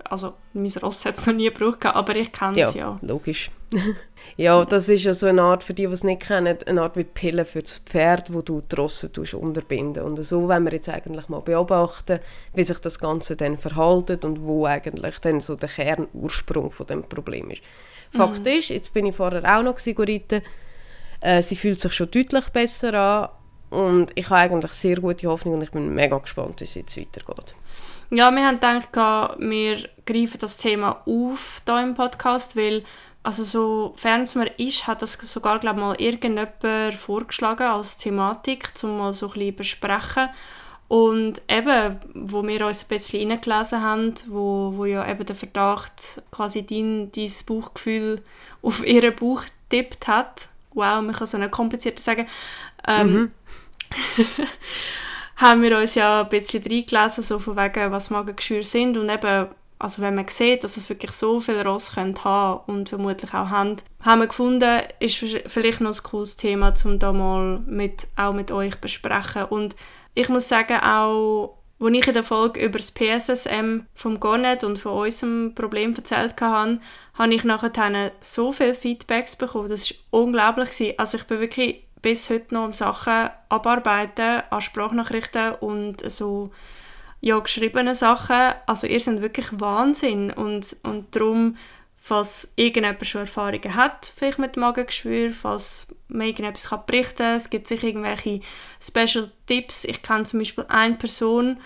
Also 0.03 0.33
mein 0.53 0.71
Ross 0.81 1.05
hat 1.05 1.17
es 1.17 1.25
noch 1.25 1.33
nie 1.33 1.49
gebraucht, 1.51 1.85
aber 1.85 2.15
ich 2.15 2.31
kenne 2.31 2.61
es 2.61 2.73
ja. 2.75 2.81
ja. 2.81 2.99
logisch. 3.01 3.51
ja, 4.37 4.65
das 4.65 4.89
ist 4.89 5.03
ja 5.03 5.13
so 5.13 5.27
eine 5.27 5.41
Art, 5.41 5.63
für 5.63 5.73
die, 5.73 5.87
die 5.87 5.93
es 5.93 6.03
nicht 6.03 6.23
kennen, 6.23 6.57
eine 6.65 6.81
Art 6.81 6.97
wie 6.97 7.03
Pille 7.03 7.45
für 7.45 7.61
das 7.61 7.79
Pferd, 7.79 8.33
wo 8.33 8.41
du 8.41 8.61
die 8.61 8.75
Rosse 8.75 9.09
unterbinden 9.37 10.03
Und 10.03 10.23
so 10.23 10.47
wollen 10.47 10.65
wir 10.65 10.73
jetzt 10.73 10.89
eigentlich 10.89 11.29
mal 11.29 11.39
beobachten, 11.39 12.19
wie 12.53 12.63
sich 12.63 12.79
das 12.79 12.99
Ganze 12.99 13.35
dann 13.35 13.57
verhaltet 13.57 14.25
und 14.25 14.41
wo 14.41 14.65
eigentlich 14.65 15.19
dann 15.19 15.39
so 15.39 15.55
der 15.55 15.69
Kernursprung 15.69 16.71
von 16.71 16.87
dem 16.87 17.03
Problem 17.03 17.51
ist. 17.51 17.61
Fakt 18.11 18.41
mhm. 18.41 18.47
ist, 18.47 18.69
jetzt 18.69 18.93
bin 18.93 19.05
ich 19.05 19.15
vorher 19.15 19.43
auch 19.43 19.63
noch 19.63 19.79
Sigurite, 19.79 20.41
äh, 21.21 21.41
sie 21.41 21.55
fühlt 21.55 21.79
sich 21.79 21.93
schon 21.93 22.11
deutlich 22.11 22.49
besser 22.49 22.93
an 22.93 23.29
und 23.69 24.11
ich 24.15 24.29
habe 24.29 24.41
eigentlich 24.41 24.73
sehr 24.73 24.97
gute 24.97 25.27
Hoffnung 25.27 25.55
und 25.55 25.63
ich 25.63 25.71
bin 25.71 25.93
mega 25.93 26.17
gespannt, 26.17 26.61
wie 26.61 26.65
es 26.65 26.75
jetzt 26.75 26.97
weitergeht. 26.97 27.55
Ja, 28.11 28.31
wir 28.31 28.45
haben 28.45 28.59
gedacht, 28.59 29.39
wir 29.39 29.77
greifen 30.05 30.37
das 30.39 30.57
Thema 30.57 31.01
auf 31.05 31.61
hier 31.65 31.81
im 31.81 31.95
Podcast, 31.95 32.55
weil 32.55 32.83
also 33.25 33.43
sofern 33.43 34.21
es 34.21 34.35
mir 34.35 34.51
ist, 34.59 34.85
hat 34.85 35.01
das 35.01 35.13
sogar 35.13 35.59
glaube 35.59 35.79
mal 35.79 35.95
irgendjemand 35.99 36.93
vorgeschlagen 36.95 37.63
als 37.63 37.97
Thematik, 37.97 38.69
um 38.83 38.97
mal 38.97 39.13
so 39.13 39.27
ein 39.27 39.33
bisschen 39.33 39.55
besprechen. 39.55 40.29
Und 40.87 41.41
eben, 41.49 41.99
wo 42.13 42.45
wir 42.45 42.67
uns 42.67 42.83
ein 42.83 42.87
bisschen 42.89 43.31
reingelesen 43.31 43.81
haben, 43.81 44.13
wo, 44.27 44.73
wo 44.75 44.85
ja 44.85 45.09
eben 45.09 45.25
der 45.25 45.35
Verdacht 45.35 46.21
quasi 46.29 46.63
dein, 46.63 47.11
dein 47.11 47.31
Bauchgefühl 47.47 48.21
auf 48.61 48.85
ihren 48.85 49.15
Bauch 49.15 49.43
tippt 49.69 50.07
hat, 50.07 50.47
wow, 50.75 51.01
man 51.01 51.13
kann 51.13 51.23
es 51.23 51.33
nicht 51.33 51.51
komplizierter 51.51 52.03
sagen, 52.03 52.27
ähm, 52.87 53.13
mhm. 53.13 53.31
haben 55.37 55.63
wir 55.63 55.79
uns 55.79 55.95
ja 55.95 56.21
ein 56.21 56.29
bisschen 56.29 56.61
reingelesen, 56.61 57.23
so 57.23 57.39
von 57.39 57.57
wegen, 57.57 57.91
was 57.91 58.11
Magengeschwüre 58.11 58.63
sind 58.63 58.97
und 58.97 59.09
eben, 59.09 59.47
also 59.77 60.01
wenn 60.01 60.15
man 60.15 60.27
sieht, 60.27 60.63
dass 60.63 60.77
es 60.77 60.89
wirklich 60.89 61.11
so 61.11 61.39
viel 61.39 61.61
Ross 61.61 61.95
haben 61.95 62.63
und 62.67 62.89
vermutlich 62.89 63.33
auch 63.33 63.49
haben, 63.49 63.77
haben 64.01 64.21
wir 64.21 64.27
gefunden, 64.27 64.81
ist 64.99 65.17
vielleicht 65.47 65.81
noch 65.81 65.93
ein 65.93 66.03
cooles 66.03 66.37
Thema, 66.37 66.73
um 66.85 66.99
da 66.99 67.11
mal 67.11 67.59
mit, 67.65 68.07
auch 68.15 68.33
mit 68.33 68.51
euch 68.51 68.75
besprechen 68.77 69.45
und 69.45 69.75
ich 70.13 70.29
muss 70.29 70.47
sagen, 70.47 70.79
auch 70.81 71.57
als 71.79 71.93
ich 71.93 72.07
in 72.07 72.13
der 72.13 72.23
Folge 72.23 72.63
über 72.65 72.79
das 72.79 72.91
PSSM 72.91 73.81
vom 73.93 74.19
Gornet 74.19 74.63
und 74.63 74.79
von 74.79 74.93
unserem 74.93 75.53
Problem 75.53 75.93
erzählt 75.93 76.39
habe, 76.39 76.79
habe 77.15 77.33
ich 77.33 77.43
nachher 77.43 78.11
so 78.21 78.53
viele 78.53 78.73
Feedbacks 78.73 79.35
bekommen. 79.35 79.67
Das 79.67 79.91
war 79.91 80.21
unglaublich. 80.21 80.97
Also 80.97 81.17
ich 81.17 81.25
bin 81.25 81.41
wirklich 81.41 81.83
bis 82.01 82.29
heute 82.29 82.53
noch 82.53 82.65
um 82.65 82.73
Sachen 82.73 83.29
abarbeiten, 83.49 84.43
an 84.49 84.61
Sprachnachrichten 84.61 85.55
und 85.55 86.09
so 86.09 86.51
ja, 87.21 87.39
geschriebene 87.39 87.95
Sachen. 87.95 88.53
Also 88.65 88.87
ihr 88.87 88.99
seid 88.99 89.21
wirklich 89.21 89.47
Wahnsinn 89.51 90.31
und, 90.31 90.75
und 90.83 91.15
darum, 91.15 91.57
falls 91.97 92.49
irgendjemand 92.55 93.05
schon 93.05 93.21
Erfahrungen 93.21 93.75
hat, 93.75 94.11
vielleicht 94.15 94.39
mit 94.39 94.57
Magengeschwür, 94.57 95.31
falls 95.31 95.87
man 96.07 96.27
irgendetwas 96.27 96.69
kann 96.69 96.83
berichten 96.85 97.17
kann, 97.17 97.37
es 97.37 97.49
gibt 97.49 97.67
sicher 97.67 97.87
irgendwelche 97.87 98.41
Special 98.79 99.31
Tipps. 99.47 99.85
Ich 99.85 100.03
kenne 100.03 100.23
zum 100.23 100.39
Beispiel 100.39 100.65
eine 100.67 100.95
Person, 100.95 101.57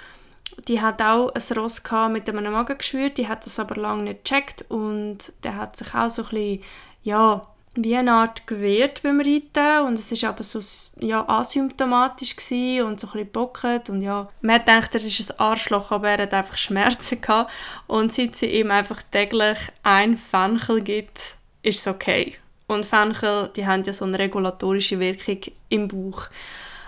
die 0.67 0.81
hat 0.81 1.01
auch 1.01 1.31
ein 1.33 1.57
Ross 1.57 1.83
mit 2.09 2.29
einem 2.29 2.53
Magengeschwür, 2.53 3.09
die 3.09 3.27
hat 3.27 3.45
das 3.45 3.59
aber 3.59 3.75
lange 3.75 4.03
nicht 4.03 4.23
gecheckt 4.23 4.65
und 4.69 5.33
der 5.43 5.55
hat 5.55 5.75
sich 5.75 5.93
auch 5.93 6.09
so 6.09 6.23
ein 6.23 6.29
bisschen, 6.29 6.63
ja, 7.03 7.47
wie 7.75 7.95
eine 7.95 8.11
Art 8.11 8.47
gewehrt 8.47 9.03
beim 9.03 9.21
Reiten 9.21 9.85
und 9.87 9.99
es 9.99 10.21
war 10.21 10.29
aber 10.29 10.43
so 10.43 10.59
ja, 10.99 11.27
asymptomatisch 11.27 12.35
und 12.81 12.99
so 12.99 13.07
ein 13.07 13.13
bisschen 13.13 13.31
bockend 13.31 13.89
und 13.89 14.01
ja, 14.01 14.29
man 14.41 14.59
gedacht, 14.59 14.95
er 14.95 15.03
ist 15.03 15.31
ein 15.31 15.39
Arschloch, 15.39 15.91
aber 15.91 16.09
er 16.09 16.23
hat 16.23 16.33
einfach 16.33 16.57
Schmerzen 16.57 17.21
gehabt 17.21 17.51
und 17.87 18.11
seit 18.11 18.35
sie 18.35 18.47
ihm 18.47 18.71
einfach 18.71 19.01
täglich 19.03 19.57
ein 19.83 20.17
Fenchel 20.17 20.81
gibt, 20.81 21.19
ist 21.61 21.79
es 21.79 21.87
okay. 21.87 22.35
Und 22.67 22.85
Fenchel, 22.85 23.49
die 23.55 23.65
haben 23.65 23.83
ja 23.83 23.93
so 23.93 24.05
eine 24.05 24.19
regulatorische 24.19 24.99
Wirkung 24.99 25.39
im 25.69 25.87
Bauch. 25.87 26.27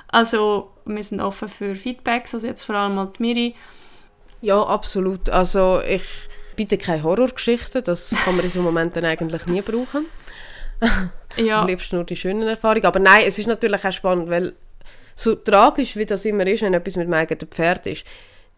Also 0.08 0.72
wir 0.86 1.04
sind 1.04 1.22
offen 1.22 1.50
für 1.50 1.76
Feedbacks, 1.76 2.34
also 2.34 2.48
jetzt 2.48 2.64
vor 2.64 2.76
allem 2.76 2.96
mal 2.96 3.12
die 3.18 3.22
Miri. 3.22 3.56
Ja, 4.42 4.62
absolut. 4.62 5.30
Also 5.30 5.82
ich 5.82 6.04
bitte 6.56 6.78
keine 6.78 7.04
Horrorgeschichten, 7.04 7.84
das 7.84 8.16
kann 8.26 8.36
man 8.36 8.46
in 8.46 8.52
so 8.52 8.62
Momenten 8.62 9.06
eigentlich 9.06 9.46
nie 9.48 9.62
brauchen. 9.62 10.06
ja. 11.38 11.62
Am 11.62 11.68
liebsten 11.68 11.96
nur 11.96 12.06
die 12.06 12.16
schönen 12.16 12.48
Erfahrungen. 12.48 12.86
Aber 12.86 13.00
nein, 13.00 13.24
es 13.26 13.38
ist 13.40 13.48
natürlich 13.48 13.86
auch 13.86 13.92
spannend, 13.92 14.30
weil 14.30 14.54
so 15.16 15.36
tragisch 15.36 15.96
wie 15.96 16.06
das 16.06 16.26
immer 16.26 16.46
ist, 16.48 16.64
wenn 16.64 16.74
etwas 16.74 16.96
mit 16.96 17.08
meinem 17.08 17.22
eigenen 17.22 17.48
Pferd 17.50 17.86
ist, 17.88 18.06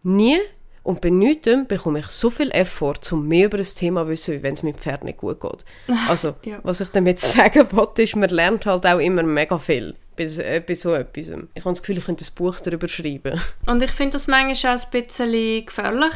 nie 0.02 0.38
und 0.82 1.00
bei 1.00 1.08
nichts 1.08 1.50
bekomme 1.66 2.00
ich 2.00 2.06
so 2.06 2.28
viel 2.28 2.50
Effort, 2.50 3.00
um 3.10 3.26
mehr 3.26 3.46
über 3.46 3.56
das 3.56 3.74
Thema 3.74 4.02
zu 4.02 4.10
wissen, 4.10 4.42
wenn 4.42 4.52
es 4.52 4.62
mit 4.62 4.76
dem 4.76 4.78
Pferd 4.80 5.02
nicht 5.02 5.18
gut 5.18 5.40
geht. 5.40 5.64
Also, 6.08 6.34
ja. 6.44 6.60
was 6.62 6.80
ich 6.80 6.90
damit 6.90 7.20
sagen 7.20 7.66
wollte, 7.72 8.02
ist, 8.02 8.16
man 8.16 8.28
lernt 8.28 8.66
halt 8.66 8.86
auch 8.86 8.98
immer 8.98 9.22
mega 9.22 9.58
viel 9.58 9.94
bei, 10.16 10.24
äh, 10.24 10.60
bei 10.60 10.74
so 10.74 10.92
etwas. 10.92 11.28
Ich 11.28 11.32
habe 11.32 11.48
das 11.64 11.82
Gefühl, 11.82 11.98
ich 11.98 12.04
könnte 12.04 12.24
ein 12.24 12.34
Buch 12.34 12.60
darüber 12.60 12.86
schreiben. 12.86 13.40
Und 13.66 13.82
ich 13.82 13.90
finde 13.90 14.12
das 14.12 14.28
manchmal 14.28 14.76
auch 14.76 14.84
ein 14.84 14.90
bisschen 14.90 15.66
gefährlich, 15.66 16.14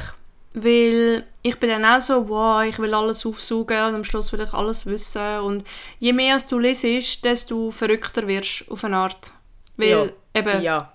weil 0.54 1.26
ich 1.42 1.58
bin 1.60 1.70
dann 1.70 1.84
auch 1.84 2.00
so, 2.00 2.28
wow, 2.28 2.62
ich 2.62 2.78
will 2.78 2.94
alles 2.94 3.24
aufsaugen 3.26 3.84
und 3.86 3.94
am 3.94 4.04
Schluss 4.04 4.32
will 4.32 4.40
ich 4.40 4.52
alles 4.52 4.86
wissen. 4.86 5.40
Und 5.40 5.64
je 5.98 6.12
mehr 6.12 6.34
als 6.34 6.46
du 6.46 6.58
liest, 6.58 7.24
desto 7.24 7.70
verrückter 7.70 8.26
wirst 8.26 8.64
du 8.66 8.72
auf 8.72 8.84
eine 8.84 8.96
Art. 8.96 9.32
Weil 9.76 10.12
ja. 10.34 10.40
eben... 10.40 10.62
Ja. 10.62 10.92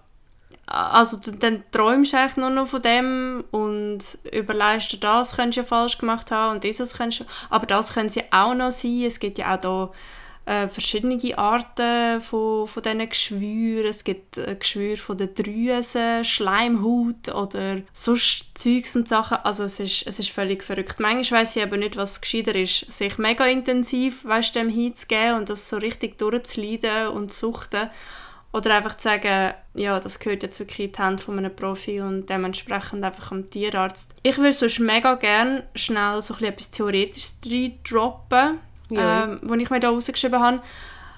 Also 0.66 1.18
dann 1.18 1.64
träumst 1.72 2.14
du 2.14 2.18
eigentlich 2.18 2.38
nur 2.38 2.50
noch 2.50 2.68
von 2.68 2.82
dem 2.82 3.44
und 3.52 4.00
überlegst 4.32 4.94
dir, 4.94 4.98
das 4.98 5.36
könntest 5.36 5.58
du 5.58 5.62
ja 5.62 5.68
falsch 5.68 5.98
gemacht 5.98 6.32
haben 6.32 6.56
und 6.56 6.64
dieses 6.64 6.94
könntest 6.94 7.22
du... 7.22 7.26
Aber 7.50 7.66
das 7.66 7.94
können 7.94 8.10
sie 8.10 8.24
auch 8.32 8.54
noch 8.54 8.72
sein. 8.72 9.04
Es 9.04 9.20
gibt 9.20 9.38
ja 9.38 9.56
auch 9.56 9.60
da 9.60 9.92
äh, 10.46 10.68
verschiedene 10.68 11.38
Arten 11.38 12.22
von, 12.22 12.68
von 12.68 12.84
diesen 12.84 13.10
Geschwüren. 13.10 13.88
Es 13.88 14.04
gibt 14.04 14.38
äh, 14.38 14.56
Geschwüre 14.56 14.98
von 14.98 15.18
den 15.18 15.34
Drüsen, 15.34 16.26
Schleimhaut 16.26 17.30
oder 17.34 17.82
sonst 17.94 18.52
Zeugs 18.56 18.96
und 18.96 19.08
Sachen. 19.08 19.38
Also 19.44 19.64
es 19.64 19.80
ist, 19.80 20.06
es 20.06 20.20
ist 20.20 20.32
völlig 20.32 20.64
verrückt. 20.64 21.00
Manchmal 21.00 21.42
weiss 21.42 21.56
ich 21.56 21.64
aber 21.64 21.78
nicht, 21.78 21.96
was 21.96 22.20
gescheiter 22.20 22.56
ist, 22.56 22.92
sich 22.92 23.18
mega 23.18 23.46
intensiv 23.46 24.26
weißt, 24.26 24.56
dem 24.56 24.70
hinzugeben 24.70 25.36
und 25.36 25.50
das 25.50 25.70
so 25.70 25.78
richtig 25.78 26.18
durchzuleiden 26.18 27.08
und 27.10 27.32
zu 27.32 27.52
suchten. 27.52 27.90
Oder 28.52 28.76
einfach 28.76 28.96
zu 28.96 29.06
sagen, 29.06 29.56
ja, 29.74 30.00
das 30.00 30.20
gehört 30.20 30.44
jetzt 30.44 30.60
wirklich 30.60 30.88
in 30.88 30.92
die 30.92 31.00
Hand 31.00 31.22
von 31.22 31.40
einem 31.40 31.56
Profi 31.56 32.02
und 32.02 32.30
dementsprechend 32.30 33.04
einfach 33.04 33.32
am 33.32 33.50
Tierarzt. 33.50 34.14
Ich 34.22 34.38
würde 34.38 34.54
sonst 34.54 34.80
mega 34.80 35.16
gerne 35.16 35.64
schnell 35.74 36.22
so 36.22 36.36
etwas 36.36 36.70
Theoretisches 36.70 37.40
droppen 37.84 38.60
ja. 38.96 39.26
ähm, 39.26 39.40
die 39.44 39.64
ich 39.64 39.70
mir 39.70 39.80
da 39.80 39.90
rausgeschrieben 39.90 40.40
habe. 40.40 40.62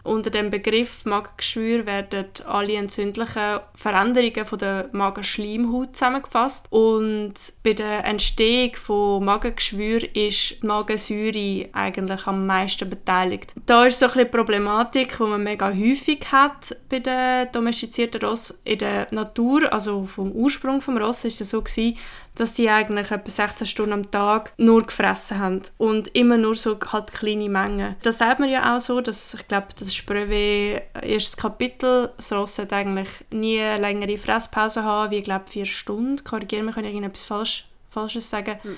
Unter 0.06 0.30
dem 0.30 0.52
Begriff 0.52 1.04
Magengeschwür 1.06 1.88
werden 1.88 2.28
alle 2.46 2.76
entzündlichen 2.76 3.60
Veränderungen 3.74 4.46
von 4.46 4.60
der 4.60 4.88
Magenschleimhaut 4.92 5.96
zusammengefasst. 5.96 6.68
Und 6.70 7.34
bei 7.64 7.74
der 7.74 8.06
Entstehung 8.06 8.76
von 8.76 9.26
Magengeschwür 9.26 10.04
ist 10.16 10.62
die 10.62 10.68
Magensäure 10.68 11.70
eigentlich 11.74 12.28
am 12.28 12.46
meisten 12.46 12.88
beteiligt. 12.88 13.56
Da 13.66 13.86
ist 13.86 13.98
so 13.98 14.06
ein 14.06 14.12
bisschen 14.12 14.30
Problematik, 14.30 15.18
die 15.18 15.24
man 15.24 15.44
mega 15.44 15.70
häufig 15.70 16.20
hat 16.32 16.78
bei 16.88 17.00
den 17.00 17.52
domestizierten 17.52 18.22
Ross 18.22 18.62
in 18.64 18.78
der 18.78 19.08
Natur, 19.10 19.74
also 19.74 20.06
vom 20.06 20.32
Ursprung 20.34 20.82
des 20.82 20.88
Ross 20.88 21.26
ist 21.26 21.42
es 21.42 21.50
so 21.50 21.64
gewesen, 21.64 21.98
dass 22.36 22.54
die 22.54 22.70
eigentlich 22.70 23.12
etwa 23.12 23.30
16 23.30 23.68
Stunden 23.68 23.94
am 23.94 24.12
Tag 24.12 24.54
nur 24.58 24.86
gefressen 24.86 25.40
haben 25.40 25.62
und 25.78 26.10
immer 26.10 26.38
nur 26.38 26.56
so 26.56 26.78
halt 26.92 27.12
kleine 27.14 27.50
Mengen. 27.50 27.96
Das 28.02 28.20
sagt 28.20 28.40
man 28.40 28.50
ja 28.50 28.76
auch 28.76 28.80
so, 28.80 29.02
dass 29.02 29.34
ich 29.34 29.48
glaube, 29.48 29.68
das 29.78 29.88
ist 29.88 30.06
Brevet 30.06 30.84
erstes 31.02 31.38
Kapitel. 31.38 32.12
Das 32.18 32.32
Ross 32.32 32.56
sollte 32.56 32.76
eigentlich 32.76 33.10
nie 33.32 33.60
längere 33.60 34.18
Fresspause 34.18 34.84
haben, 34.84 35.12
wie 35.12 35.18
ich 35.18 35.24
glaube 35.24 35.46
vier 35.48 35.66
Stunden. 35.66 36.24
Korrigiere 36.24 36.64
mich, 36.64 36.76
wenn 36.76 36.86
ich 36.86 36.94
irgendetwas 36.94 37.24
falsch, 37.24 37.66
Falsches 37.90 38.30
sagen. 38.30 38.60
Mhm. 38.64 38.78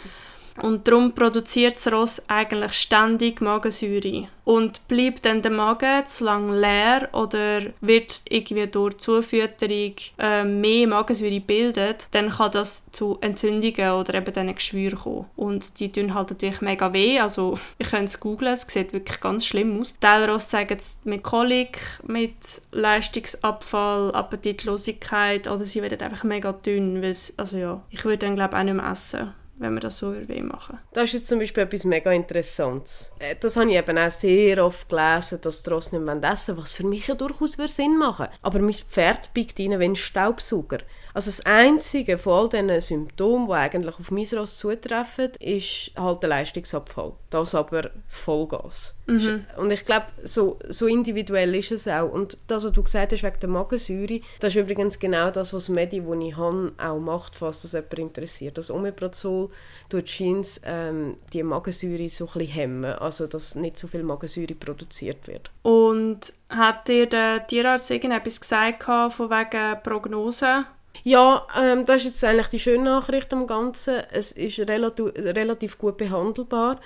Und 0.61 0.87
darum 0.87 1.13
produziert 1.13 1.75
das 1.75 1.91
Ross 1.91 2.21
eigentlich 2.27 2.73
ständig 2.73 3.41
Magensäure. 3.41 4.27
Und 4.43 4.87
bleibt 4.87 5.25
dann 5.25 5.41
der 5.41 5.51
Magen 5.51 6.05
zu 6.05 6.23
lang 6.23 6.51
leer 6.51 7.09
oder 7.11 7.61
wird 7.81 8.23
irgendwie 8.29 8.67
durch 8.67 8.97
Zufütterung 8.97 9.93
äh, 10.17 10.45
mehr 10.45 10.87
Magensäure 10.87 11.41
bildet, 11.41 12.07
dann 12.11 12.29
kann 12.29 12.51
das 12.53 12.89
zu 12.91 13.17
Entzündungen 13.19 13.91
oder 13.91 14.13
eben 14.13 14.33
diesen 14.33 14.55
Geschwüren 14.55 14.97
kommen. 14.97 15.25
Und 15.35 15.79
die 15.79 15.91
tun 15.91 16.13
halt 16.13 16.29
natürlich 16.29 16.61
mega 16.61 16.93
weh. 16.93 17.19
Also, 17.19 17.59
ich 17.77 17.89
könnte 17.89 18.05
es 18.05 18.19
googeln, 18.21 18.53
es 18.53 18.61
sieht 18.61 18.93
wirklich 18.93 19.19
ganz 19.19 19.45
schlimm 19.45 19.81
aus. 19.81 19.97
Teilross 19.99 20.49
sagen 20.49 20.77
es 20.79 21.01
mit 21.03 21.23
Kolik, 21.23 21.79
mit 22.07 22.37
Leistungsabfall, 22.71 24.15
Appetitlosigkeit 24.15 25.47
oder 25.47 25.65
sie 25.65 25.81
werden 25.81 25.99
einfach 25.99 26.23
mega 26.23 26.53
dünn. 26.53 27.03
Also 27.35 27.57
ja, 27.57 27.81
ich 27.89 28.03
würde 28.05 28.25
dann 28.25 28.35
glaube 28.35 28.57
auch 28.57 28.63
nicht 28.63 28.73
mehr 28.73 28.91
essen 28.91 29.33
wenn 29.59 29.73
wir 29.73 29.79
das 29.79 29.97
so 29.97 30.11
machen 30.41 30.79
Das 30.93 31.05
ist 31.05 31.13
jetzt 31.13 31.27
zum 31.27 31.39
Beispiel 31.39 31.63
etwas 31.63 31.83
mega 31.83 32.11
Interessantes. 32.11 33.13
Äh, 33.19 33.35
das 33.39 33.57
habe 33.57 33.69
ich 33.69 33.77
eben 33.77 33.97
auch 33.97 34.11
sehr 34.11 34.63
oft 34.63 34.89
gelesen, 34.89 35.39
dass 35.41 35.63
die 35.63 35.69
Ross 35.69 35.91
nicht 35.91 36.01
essen 36.01 36.55
wollen, 36.55 36.63
was 36.63 36.73
für 36.73 36.85
mich 36.85 37.07
ja 37.07 37.15
durchaus 37.15 37.53
Sinn 37.53 37.97
machen 37.97 38.27
Aber 38.41 38.59
mein 38.59 38.73
Pferd 38.73 39.33
biegt 39.33 39.59
rein 39.59 39.79
wie 39.79 39.85
ein 39.85 39.95
Staubsauger. 39.95 40.79
Also 41.17 41.31
das 41.31 41.43
Einzige 41.47 42.19
von 42.19 42.33
all 42.33 42.47
diesen 42.47 42.79
Symptomen, 42.79 43.47
die 43.47 43.53
eigentlich 43.53 43.97
auf 43.97 44.11
mein 44.11 44.27
Ross 44.35 44.59
zutreffen, 44.59 45.31
ist 45.39 45.91
halt 45.97 46.21
der 46.21 46.29
Leistungsabfall. 46.29 47.13
Das 47.31 47.55
aber 47.55 47.89
Vollgas. 48.07 48.95
Mhm. 49.07 49.43
Und 49.57 49.71
ich 49.71 49.83
glaube, 49.83 50.05
so, 50.23 50.59
so 50.69 50.85
individuell 50.85 51.55
ist 51.55 51.71
es 51.71 51.87
auch. 51.87 52.11
Und 52.11 52.37
das, 52.45 52.65
was 52.65 52.71
du 52.71 52.83
gesagt 52.83 53.13
hast 53.13 53.23
wegen 53.23 53.39
der 53.39 53.49
Magensäure, 53.49 54.21
das 54.39 54.55
ist 54.55 54.61
übrigens 54.61 54.99
genau 54.99 55.31
das, 55.31 55.53
was 55.53 55.65
das 55.65 55.69
Medi, 55.69 56.01
das 56.01 56.17
ich 56.21 56.37
habe, 56.37 56.73
auch 56.77 56.99
macht, 56.99 57.35
falls 57.35 57.63
das 57.63 57.73
jemand 57.73 57.97
interessiert. 57.97 58.59
Das 58.59 58.69
Omeprazol 58.69 59.49
tut 59.89 60.07
scheint 60.07 60.61
ähm, 60.65 61.17
die 61.33 61.41
Magensäure 61.41 62.09
so 62.09 62.25
ein 62.27 62.33
bisschen 62.33 62.53
hemmen, 62.53 62.85
also 62.85 63.25
dass 63.25 63.55
nicht 63.55 63.79
so 63.79 63.87
viel 63.87 64.03
Magensäure 64.03 64.53
produziert 64.53 65.27
wird. 65.27 65.49
Und 65.63 66.31
hat 66.49 66.87
dir 66.87 67.07
der 67.07 67.47
Tierarzt 67.47 67.89
irgendetwas 67.89 68.39
gesagt 68.39 68.83
von 68.83 69.31
wegen 69.31 69.81
Prognose? 69.81 70.67
Ja, 71.03 71.47
ähm, 71.59 71.85
das 71.85 71.97
ist 72.01 72.05
jetzt 72.05 72.23
eigentlich 72.23 72.47
die 72.47 72.59
schöne 72.59 72.83
Nachricht 72.83 73.33
am 73.33 73.47
Ganzen. 73.47 74.03
Es 74.11 74.31
ist 74.31 74.59
relativ, 74.59 75.13
relativ 75.15 75.77
gut 75.77 75.97
behandelbar. 75.97 76.79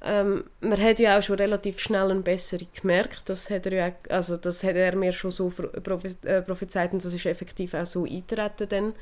Ähm, 0.00 0.44
man 0.60 0.80
hat 0.80 1.00
ja 1.00 1.18
auch 1.18 1.22
schon 1.22 1.36
relativ 1.36 1.80
schnell 1.80 2.10
eine 2.10 2.20
Besserung 2.20 2.68
gemerkt. 2.80 3.28
Das 3.28 3.50
hat 3.50 3.66
er, 3.66 3.72
ja, 3.72 3.92
also 4.10 4.36
das 4.36 4.62
hat 4.62 4.76
er 4.76 4.94
mir 4.94 5.12
schon 5.12 5.32
so 5.32 5.52
äh, 5.72 6.40
prophezeit 6.42 6.92
und 6.92 7.04
das 7.04 7.12
ist 7.12 7.26
effektiv 7.26 7.74
auch 7.74 7.86
so 7.86 8.04
eingetreten 8.04 8.68
dann 8.68 8.92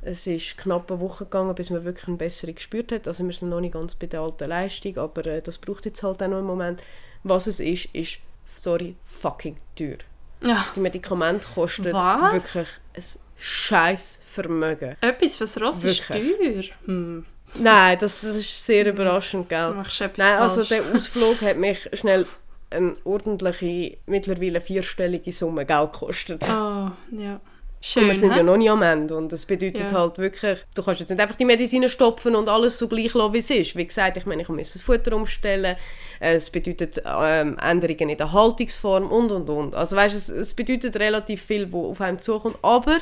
Es 0.00 0.26
ist 0.26 0.56
knapp 0.56 0.90
eine 0.90 1.00
Woche 1.00 1.24
gegangen, 1.24 1.54
bis 1.54 1.68
man 1.68 1.84
wirklich 1.84 2.08
eine 2.08 2.16
Besserung 2.16 2.54
gespürt 2.54 2.90
hat. 2.90 3.06
Also 3.06 3.24
wir 3.24 3.34
sind 3.34 3.50
noch 3.50 3.60
nicht 3.60 3.74
ganz 3.74 3.94
bei 3.94 4.06
der 4.06 4.20
alten 4.20 4.48
Leistung, 4.48 4.96
aber 4.96 5.26
äh, 5.26 5.42
das 5.42 5.58
braucht 5.58 5.84
jetzt 5.84 6.02
halt 6.02 6.22
auch 6.22 6.28
noch 6.28 6.38
einen 6.38 6.46
Moment. 6.46 6.82
Was 7.22 7.46
es 7.46 7.60
ist, 7.60 7.94
ist, 7.94 8.18
sorry, 8.54 8.96
fucking 9.04 9.58
teuer. 9.76 9.98
Ja. 10.42 10.64
Die 10.74 10.80
Medikamente 10.80 11.46
kosten 11.54 11.92
Was? 11.92 12.54
wirklich 12.54 12.68
ein 12.94 13.02
scheiß 13.40 14.18
Vermögen. 14.26 14.96
Etwas 15.00 15.36
fürs 15.36 15.60
Ross 15.60 15.82
ist 15.84 16.06
teuer. 16.06 16.62
Hm. 16.86 17.24
Nein, 17.58 17.98
das, 17.98 18.20
das 18.20 18.36
ist 18.36 18.64
sehr 18.64 18.86
überraschend, 18.86 19.50
Du 19.50 19.56
gell? 19.56 19.74
Nein, 20.16 20.38
also 20.38 20.62
der 20.62 20.82
Ausflug 20.94 21.40
hat 21.42 21.56
mich 21.56 21.88
schnell 21.94 22.26
eine 22.70 22.94
ordentliche, 23.02 23.96
mittlerweile 24.06 24.60
vierstellige 24.60 25.32
Summe 25.32 25.66
Geld 25.66 25.92
gekostet. 25.92 26.48
Ah, 26.48 26.92
ja. 27.10 27.32
Und 27.34 27.40
Schön, 27.80 28.06
wir 28.08 28.14
sind 28.14 28.32
hä? 28.32 28.36
ja 28.36 28.42
noch 28.42 28.58
nicht 28.58 28.70
am 28.70 28.82
Ende 28.82 29.16
und 29.16 29.32
das 29.32 29.46
bedeutet 29.46 29.90
Ja. 29.90 29.98
halt 29.98 30.18
wirklich, 30.18 30.58
du 30.74 30.82
kannst 30.82 31.00
jetzt 31.00 31.08
nicht 31.08 31.18
einfach 31.20 31.34
die 31.36 31.46
Medizin 31.46 31.88
stopfen 31.88 32.36
und 32.36 32.46
alles 32.48 32.78
so 32.78 32.86
gleich 32.86 33.14
lassen, 33.14 33.32
wie 33.32 33.38
es 33.38 33.48
ist. 33.50 33.74
Wie 33.74 33.86
gesagt, 33.86 34.18
ich 34.18 34.26
meine, 34.26 34.42
ich 34.42 34.48
muss 34.50 34.74
das 34.74 34.82
Futter 34.82 35.16
umstellen, 35.16 35.76
es 36.20 36.50
bedeutet 36.50 37.02
ähm, 37.04 37.56
Änderungen 37.58 38.10
in 38.10 38.18
der 38.18 38.32
Haltungsform 38.32 39.10
und 39.10 39.32
und 39.32 39.48
und. 39.48 39.74
Also 39.74 39.96
weißt, 39.96 40.14
es, 40.14 40.28
es 40.28 40.52
bedeutet 40.54 40.96
relativ 40.96 41.42
viel, 41.42 41.72
wo 41.72 41.90
auf 41.90 42.00
einem 42.02 42.18
zukommt, 42.18 42.58
aber 42.60 42.98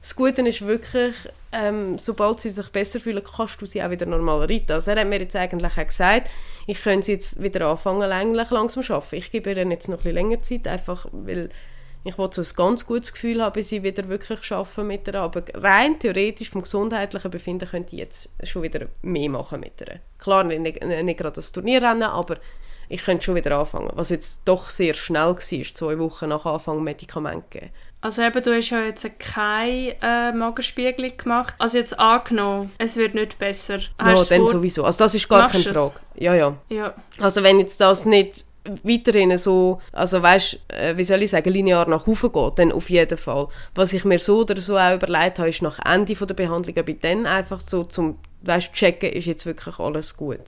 das 0.00 0.14
Gute 0.14 0.46
ist 0.46 0.66
wirklich, 0.66 1.14
ähm, 1.52 1.98
sobald 1.98 2.40
sie 2.40 2.50
sich 2.50 2.68
besser 2.70 3.00
fühlen, 3.00 3.22
kannst 3.24 3.60
du 3.60 3.66
sie 3.66 3.82
auch 3.82 3.90
wieder 3.90 4.06
normal 4.06 4.40
reiten. 4.40 4.72
Also 4.72 4.92
er 4.92 5.00
hat 5.00 5.08
mir 5.08 5.20
jetzt 5.20 5.34
eigentlich 5.34 5.78
auch 5.78 5.86
gesagt, 5.86 6.30
ich 6.66 6.82
könnte 6.82 7.06
sie 7.06 7.12
jetzt 7.12 7.42
wieder 7.42 7.66
anfangen, 7.66 8.10
eigentlich 8.10 8.50
langsam 8.50 8.82
zu 8.82 8.94
arbeiten. 8.94 9.16
Ich 9.16 9.30
gebe 9.32 9.50
ihr 9.50 9.66
jetzt 9.68 9.88
noch 9.88 10.04
ein 10.04 10.14
länger 10.14 10.42
Zeit, 10.42 10.68
einfach 10.68 11.06
weil 11.12 11.48
ich 12.06 12.18
wollte 12.18 12.44
so 12.44 12.52
ein 12.52 12.56
ganz 12.56 12.86
gutes 12.86 13.12
Gefühl 13.12 13.42
haben, 13.42 13.52
bis 13.52 13.72
ich 13.72 13.82
wieder 13.82 14.08
wirklich 14.08 14.52
arbeiten 14.52 14.86
mit 14.86 15.08
ihr. 15.08 15.16
Aber 15.16 15.42
rein 15.54 15.98
theoretisch 15.98 16.50
vom 16.50 16.62
gesundheitlichen 16.62 17.30
Befinden 17.32 17.68
könnte 17.68 17.96
ich 17.96 17.98
jetzt 17.98 18.30
schon 18.44 18.62
wieder 18.62 18.86
mehr 19.02 19.28
machen 19.28 19.58
mit 19.58 19.80
ihr. 19.80 19.98
Klar, 20.18 20.44
nicht, 20.44 20.84
nicht 20.84 21.18
gerade 21.18 21.34
das 21.34 21.50
Turnierrennen, 21.50 22.04
aber 22.04 22.36
ich 22.88 23.04
könnte 23.04 23.24
schon 23.24 23.34
wieder 23.34 23.58
anfangen. 23.58 23.90
Was 23.94 24.10
jetzt 24.10 24.42
doch 24.44 24.70
sehr 24.70 24.94
schnell 24.94 25.34
war, 25.34 25.40
zwei 25.40 25.98
Wochen 25.98 26.28
nach 26.28 26.46
Anfang 26.46 26.84
Medikamente 26.84 27.46
geben. 27.50 27.70
Also 28.00 28.22
eben, 28.22 28.42
du 28.42 28.54
hast 28.54 28.70
ja 28.70 28.82
jetzt 28.84 29.06
keine 29.18 29.96
äh, 30.00 30.32
Magenspiegelung 30.32 31.16
gemacht. 31.16 31.54
Also 31.58 31.78
jetzt 31.78 31.98
angenommen, 31.98 32.72
es 32.78 32.96
wird 32.96 33.14
nicht 33.14 33.38
besser. 33.38 33.78
Ja, 33.78 33.86
Hast 33.98 34.30
du 34.30 34.36
dann 34.38 34.48
sowieso. 34.48 34.84
Also 34.84 34.98
das 34.98 35.14
ist 35.14 35.28
gar 35.28 35.50
keine 35.50 35.64
du 35.64 35.70
es? 35.70 35.76
Frage. 35.76 35.94
Ja, 36.16 36.34
ja. 36.34 36.56
Ja. 36.68 36.94
Also 37.18 37.42
wenn 37.42 37.58
jetzt 37.58 37.80
das 37.80 38.04
nicht 38.04 38.44
weiterhin 38.84 39.36
so, 39.38 39.80
also 39.92 40.22
weißt, 40.22 40.58
äh, 40.68 40.96
wie 40.96 41.04
soll 41.04 41.22
ich 41.22 41.30
sagen, 41.30 41.50
linear 41.50 41.88
nach 41.88 42.06
oben 42.06 42.32
geht, 42.32 42.58
dann 42.58 42.72
auf 42.72 42.90
jeden 42.90 43.18
Fall. 43.18 43.48
Was 43.74 43.92
ich 43.92 44.04
mir 44.04 44.18
so 44.18 44.40
oder 44.40 44.60
so 44.60 44.76
auch 44.76 44.94
überlegt 44.94 45.38
habe, 45.38 45.48
ist 45.48 45.62
nach 45.62 45.78
Ende 45.84 46.16
von 46.16 46.26
der 46.26 46.34
Behandlung, 46.34 46.76
ob 46.78 46.88
ich 46.88 47.00
dann 47.00 47.26
einfach 47.26 47.60
so 47.60 47.84
zum, 47.84 48.18
weißt, 48.42 48.72
checken, 48.72 49.10
ist 49.12 49.26
jetzt 49.26 49.46
wirklich 49.46 49.78
alles 49.78 50.16
gut. 50.16 50.40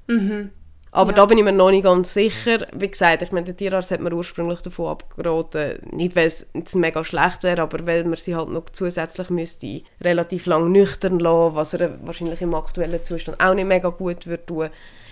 Aber 0.91 1.11
Ja. 1.11 1.17
da 1.17 1.27
bin 1.27 1.39
ich 1.39 1.45
mir 1.45 1.53
noch 1.53 1.71
nicht 1.71 1.85
ganz 1.85 2.15
sicher. 2.15 2.67
Wie 2.73 2.89
gesagt, 2.89 3.23
ich 3.23 3.33
meine, 3.33 3.45
der 3.47 3.57
Tierarzt 3.57 3.91
hat 3.91 4.01
mir 4.01 4.13
ursprünglich 4.13 4.61
davon 4.63 4.87
abgeraten, 4.89 5.79
nicht 5.93 6.17
weil 6.17 6.27
es 6.27 6.47
jetzt 6.55 6.75
mega 6.75 7.05
schlecht 7.05 7.43
wäre, 7.43 7.63
aber 7.63 7.87
weil 7.87 8.05
man 8.05 8.17
sie 8.17 8.35
halt 8.35 8.49
noch 8.49 8.71
zusätzlich 8.73 9.29
müsste 9.31 9.83
relativ 10.01 10.47
lang 10.47 10.73
nüchtern 10.73 11.19
lassen, 11.19 11.57
was 11.57 11.75
er 11.75 11.99
wahrscheinlich 12.07 12.41
im 12.43 12.55
aktuellen 12.55 13.03
Zustand 13.03 13.43
auch 13.43 13.55
nicht 13.55 13.67
mega 13.69 13.91
gut 13.91 14.27
würde 14.27 14.47
tun. 14.47 14.69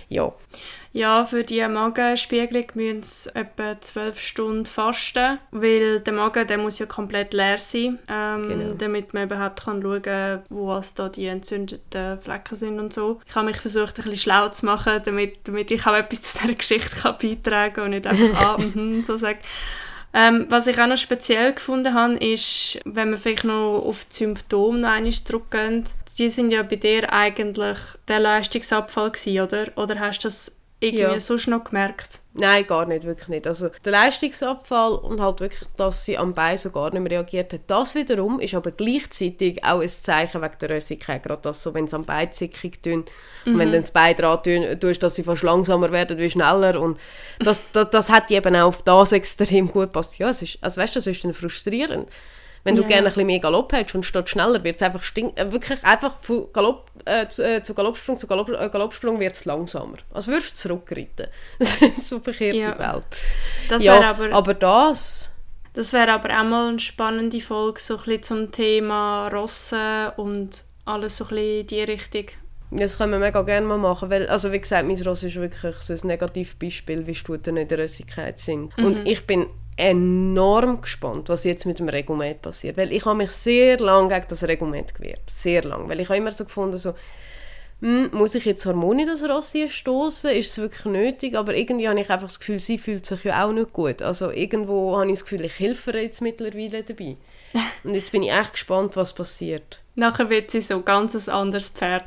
Ja, 0.09 0.33
Ja, 0.93 1.27
für 1.27 1.45
die 1.45 1.67
Magenspiegelung 1.69 2.65
müssen 2.75 3.03
sie 3.03 3.35
etwa 3.35 3.79
12 3.79 4.19
Stunden 4.19 4.65
fasten, 4.67 5.39
weil 5.51 6.01
der 6.01 6.13
Magen 6.15 6.47
der 6.47 6.57
muss 6.59 6.79
ja 6.79 6.87
komplett 6.87 7.35
leer 7.35 7.59
sein, 7.59 7.99
ähm, 8.09 8.49
Genau. 8.49 8.75
damit 8.79 9.13
man 9.13 9.25
überhaupt 9.25 9.65
kann 9.65 9.83
schauen 9.83 10.01
kann, 10.03 10.43
wo 10.49 10.69
was 10.69 10.95
da 10.95 11.09
die 11.11 11.27
entzündeten 11.27 12.19
Flecken 12.23 12.55
sind 12.55 12.81
und 12.81 12.95
so. 12.95 13.21
Ich 13.29 13.35
habe 13.35 13.47
mich 13.47 13.59
versucht, 13.59 13.99
ein 13.99 14.05
bisschen 14.05 14.17
schlau 14.17 14.49
zu 14.49 14.65
machen, 14.65 15.03
damit, 15.05 15.41
damit 15.45 15.71
ich 15.71 15.87
auch 15.87 15.95
etwas 15.95 16.23
zu 16.23 16.39
dieser 16.39 16.55
Geschichte 16.55 16.97
kann 17.03 17.17
beitragen 17.21 17.75
kann 17.75 17.85
und 17.85 17.91
nicht 17.91 18.07
einfach 18.07 18.41
«ah, 18.45 18.59
mhm», 18.59 19.05
so 19.05 19.19
sagen. 19.19 19.41
Ähm, 20.19 20.47
was 20.49 20.67
ich 20.67 20.81
auch 20.81 20.87
noch 20.87 20.97
speziell 20.97 21.53
gefunden 21.53 21.93
habe, 21.93 22.15
ist, 22.15 22.79
wenn 22.87 23.11
wir 23.11 23.19
vielleicht 23.19 23.45
noch 23.45 23.83
auf 23.85 24.07
die 24.07 24.15
Symptome 24.15 24.79
noch 24.79 24.89
einmal 24.89 25.13
zurückgehen, 25.13 25.85
die 26.17 26.31
sind 26.31 26.51
ja 26.51 26.63
bei 26.63 26.77
dir 26.77 27.13
eigentlich 27.13 27.77
der 28.09 28.21
Leistungsabfall 28.21 29.11
gewesen, 29.11 29.41
oder? 29.41 29.67
Oder 29.77 30.01
hast 30.01 30.25
du 30.25 30.29
das 30.29 30.57
irgendwie 30.79 31.03
Ja. 31.05 31.21
sonst 31.21 31.47
noch 31.49 31.65
gemerkt? 31.65 32.19
Nein, 32.35 32.67
gar 32.67 32.85
nicht, 32.85 33.05
wirklich 33.05 33.29
nicht. 33.29 33.47
Also 33.47 33.71
der 33.85 33.93
Leistungsabfall 33.93 34.93
und 34.93 35.21
halt 35.23 35.41
wirklich, 35.41 35.63
dass 35.79 36.05
sie 36.05 36.19
am 36.19 36.35
Bein 36.35 36.59
so 36.59 36.71
gar 36.71 36.91
nicht 36.93 37.01
mehr 37.01 37.13
reagiert 37.13 37.53
hat, 37.55 37.63
das 37.67 37.95
wiederum 37.95 38.41
ist 38.41 38.55
aber 38.55 38.73
gleichzeitig 38.73 39.65
auch 39.65 39.81
ein 39.81 39.89
Zeichen 39.89 40.43
wegen 40.43 40.59
der 40.61 40.71
Rössigkeit. 40.71 41.23
Gerade 41.23 41.41
das 41.43 41.63
so, 41.63 41.73
wenn 41.73 41.89
sie 41.89 41.97
am 41.97 42.05
Bein 42.05 42.31
zickig 42.33 42.83
tun 42.83 43.07
und 43.47 43.59
wenn 43.59 43.69
du 43.69 43.73
dann 43.73 43.83
das 43.83 43.91
Bein 43.91 44.15
dran 44.17 44.43
tun, 44.43 44.79
tust, 44.79 45.03
dass 45.03 45.15
sie 45.15 45.23
fast 45.23 45.43
langsamer 45.43 45.91
werden 45.93 46.19
wie 46.19 46.29
schneller 46.29 46.79
und 46.79 46.99
das, 47.39 47.59
das, 47.73 47.89
das 47.91 48.11
hat 48.11 48.31
eben 48.31 48.55
auch 48.57 48.67
auf 48.69 48.83
das 48.83 49.13
extrem 49.13 49.69
gut 49.71 49.93
passt. 49.93 50.19
Ja, 50.19 50.29
es 50.29 50.43
ist, 50.43 50.59
also 50.61 50.81
weißt 50.81 50.95
du, 50.95 50.99
das 50.99 51.07
ist 51.07 51.25
dann 51.25 51.33
frustrierend. 51.33 52.11
Wenn 52.67 52.77
du 52.77 52.83
Ja. 52.83 52.89
gerne 52.89 53.07
ein 53.07 53.13
bisschen 53.13 53.27
mehr 53.27 53.39
Galopp 53.39 53.73
hättest 53.73 53.95
und 53.95 54.05
statt 54.05 54.29
schneller 54.29 54.63
wird 54.65 54.77
es 54.77 54.83
einfach 54.83 55.03
stink 55.03 55.39
äh, 55.39 55.51
wirklich 55.53 55.83
einfach 55.85 56.21
von 56.21 56.49
Galopp, 56.53 56.91
äh, 57.05 57.27
zu, 57.29 57.43
äh, 57.43 57.63
zu 57.63 57.75
Galoppsprung 57.75 58.17
zu 58.19 58.27
Galopp, 58.27 58.49
äh, 58.51 58.69
Galoppsprung 58.69 59.19
wird 59.21 59.35
es 59.35 59.45
langsamer. 59.45 59.97
Als 60.13 60.27
würdest 60.29 60.53
du 60.65 60.69
zurückreiten. 60.69 61.29
Das 61.59 61.77
ist 61.81 62.09
so 62.09 62.21
verkehrte 62.21 62.59
Ja. 62.59 62.79
Welt. 62.79 63.05
Das 63.69 63.83
ja, 63.85 63.95
wäre 63.95 64.07
aber, 64.07 64.33
aber 64.33 64.55
das... 64.55 65.33
das 65.75 65.93
wär 65.93 66.13
aber 66.13 66.29
auch 66.39 66.45
mal 66.45 66.69
eine 66.71 66.81
spannende 66.81 67.41
Folge 67.41 67.81
so 67.81 67.95
ein 67.97 68.03
bisschen 68.05 68.23
zum 68.23 68.51
Thema 68.53 69.29
Rossen 69.29 70.11
und 70.17 70.65
alles 70.85 71.17
so 71.17 71.25
ein 71.25 71.29
bisschen 71.31 71.61
in 71.61 71.67
die 71.69 71.83
Richtung. 71.83 72.27
Das 72.73 72.99
können 72.99 73.13
wir 73.13 73.21
mega 73.21 73.43
gerne 73.43 73.65
mal 73.65 73.79
machen, 73.79 74.11
weil, 74.11 74.27
also 74.29 74.51
wie 74.51 74.59
gesagt, 74.59 74.89
mein 74.89 75.01
Ross 75.03 75.23
ist 75.23 75.37
wirklich 75.37 75.77
so 75.77 75.93
ein 75.93 76.01
Negativbeispiel, 76.03 77.07
wie 77.07 77.15
Stuten 77.15 77.57
in 77.57 77.69
der 77.69 77.79
Rössigkeit 77.79 78.41
sind. 78.41 78.77
Und 78.79 79.07
ich 79.07 79.25
bin 79.25 79.47
enorm 79.77 80.81
gespannt, 80.81 81.29
was 81.29 81.45
jetzt 81.45 81.67
mit 81.67 81.79
dem 81.79 81.89
Regumet 81.89 82.43
passiert, 82.43 82.77
weil 82.77 82.93
ich 82.93 83.05
habe 83.05 83.19
mich 83.19 83.31
sehr 83.31 83.79
lange 83.79 84.09
gegen 84.09 84.27
das 84.29 84.45
Regumet 84.45 84.95
gewehrt, 84.95 85.29
sehr 85.31 85.65
lange, 85.65 85.89
weil 85.89 86.01
ich 86.01 86.09
habe 86.09 86.19
immer 86.19 86.33
so 86.33 86.45
gefunden, 86.45 86.79
so, 86.79 86.95
hm, 87.83 88.09
muss 88.13 88.35
ich 88.35 88.47
jetzt 88.47 88.65
Hormone 88.65 89.03
in 89.03 89.09
das 89.09 89.23
Ross 89.29 89.53
stoßen? 89.69 90.31
Ist 90.31 90.51
es 90.51 90.59
wirklich 90.59 90.87
nötig? 90.87 91.37
Aber 91.37 91.55
irgendwie 91.55 91.89
habe 91.89 92.01
ich 92.01 92.11
einfach 92.11 92.27
das 92.27 92.39
Gefühl, 92.39 92.59
sie 92.59 92.79
fühlt 92.79 93.05
sich 93.05 93.25
ja 93.25 93.45
auch 93.45 93.53
nicht 93.53 93.75
gut. 93.75 94.01
Also 94.01 94.31
irgendwo 94.31 94.97
habe 94.97 95.07
ich 95.09 95.19
das 95.19 95.25
Gefühl, 95.25 95.45
ich 95.45 95.59
helfe 95.61 95.91
jetzt 95.99 96.23
mittlerweile 96.23 96.83
dabei. 96.83 97.17
Und 97.85 97.95
jetzt 97.95 98.13
bin 98.13 98.23
ich 98.23 98.33
echt 98.33 98.53
gespannt, 98.53 98.97
was 98.97 99.15
passiert. 99.15 99.83
Nachher 99.95 100.31
wird 100.31 100.51
sie 100.51 100.63
so 100.63 100.81
ganz 100.81 101.15
ein 101.15 101.35
anderes 101.35 101.69
Pferd. 101.69 102.05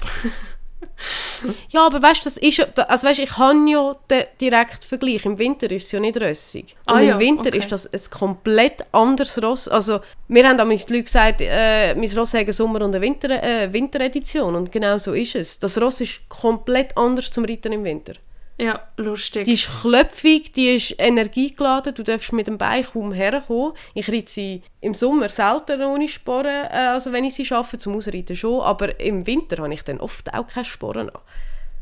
Ja, 1.70 1.86
aber 1.86 2.02
weißt 2.02 2.22
du, 2.22 2.24
das 2.26 2.38
ist 2.38 2.60
also 2.78 3.08
weißt, 3.08 3.20
ich 3.20 3.38
habe 3.38 3.70
ja 3.70 3.96
den 4.10 4.26
direkten 4.42 4.86
Vergleich. 4.86 5.26
Im 5.26 5.38
Winter 5.38 5.72
ist 5.72 5.86
es 5.86 5.92
ja 5.92 6.00
nicht 6.00 6.20
rössig. 6.20 6.76
Und 6.86 6.96
Ah 6.96 7.00
ja, 7.00 7.14
im 7.14 7.20
Winter 7.20 7.48
okay. 7.48 7.58
ist 7.58 7.72
das 7.72 7.92
ein 7.92 8.02
komplett 8.12 8.84
anderes 8.92 9.42
Ross. 9.42 9.68
Also, 9.68 10.00
wir 10.28 10.48
haben 10.48 10.58
damals 10.58 10.86
die 10.86 10.94
Leute 10.94 11.06
gesagt, 11.06 11.42
äh, 11.42 11.96
mein 11.96 12.10
Ross 12.10 12.34
hat 12.34 12.42
eine 12.42 12.54
Sommer- 12.54 12.82
und 12.82 12.96
eine 12.96 13.02
Winter, 13.02 13.30
äh, 13.42 13.72
Winteredition. 13.72 14.56
Und 14.56 14.72
genau 14.72 14.98
so 14.98 15.14
ist 15.14 15.36
es. 15.36 15.60
Das 15.60 15.80
Ross 15.82 16.02
ist 16.02 16.28
komplett 16.28 16.98
anders 16.98 17.32
zum 17.32 17.46
Reiten 17.46 17.72
im 17.72 17.84
Winter. 17.84 18.14
Ja, 18.60 18.82
lustig. 18.98 19.46
Die 19.46 19.54
ist 19.54 19.70
klöpfig, 19.82 20.52
die 20.52 20.76
ist 20.76 20.96
energiegeladen, 20.98 21.96
du 21.96 22.04
darfst 22.04 22.34
mit 22.34 22.48
dem 22.48 22.58
Bein 22.58 22.84
kaum 22.84 23.14
herkommen. 23.14 23.72
Ich 23.94 24.12
reite 24.12 24.30
sie 24.30 24.64
im 24.82 24.94
Sommer 24.94 25.30
selten 25.30 25.82
ohne 25.82 26.08
Sporen, 26.10 26.66
äh, 26.70 26.90
also 26.92 27.14
wenn 27.14 27.24
ich 27.24 27.36
sie 27.36 27.46
schaffe, 27.46 27.78
zum 27.78 27.96
Ausreiten 27.96 28.36
schon, 28.36 28.62
aber 28.62 29.00
im 29.00 29.26
Winter 29.26 29.64
habe 29.64 29.74
ich 29.74 29.84
dann 29.84 30.00
oft 30.02 30.34
auch 30.34 30.48
keine 30.48 30.66
Sporen 30.66 31.10
an 31.10 31.22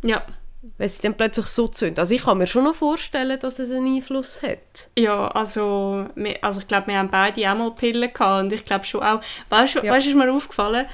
ja. 0.03 0.21
wenn 0.77 0.89
sie 0.89 1.01
dann 1.01 1.15
plötzlich 1.15 1.47
so 1.47 1.67
zündet. 1.67 1.99
Also 1.99 2.13
ich 2.13 2.23
kann 2.23 2.37
mir 2.37 2.45
schon 2.47 2.65
noch 2.65 2.75
vorstellen, 2.75 3.39
dass 3.39 3.57
es 3.59 3.71
einen 3.71 3.95
Einfluss 3.95 4.43
hat. 4.43 4.89
Ja, 4.97 5.27
also, 5.29 6.07
wir, 6.15 6.43
also 6.43 6.59
ich 6.61 6.67
glaube, 6.67 6.87
wir 6.87 6.97
haben 6.99 7.09
beide 7.09 7.51
auch 7.51 7.57
mal 7.57 7.71
Pillen 7.71 8.13
gehabt 8.13 8.43
und 8.43 8.53
ich 8.53 8.65
glaube 8.65 8.85
schon 8.85 9.01
auch, 9.01 9.21
weißt 9.49 9.75
du, 9.75 9.79
Ja. 9.79 9.93
weißt, 9.93 10.07
ist 10.07 10.15
mir 10.15 10.31
aufgefallen, 10.31 10.85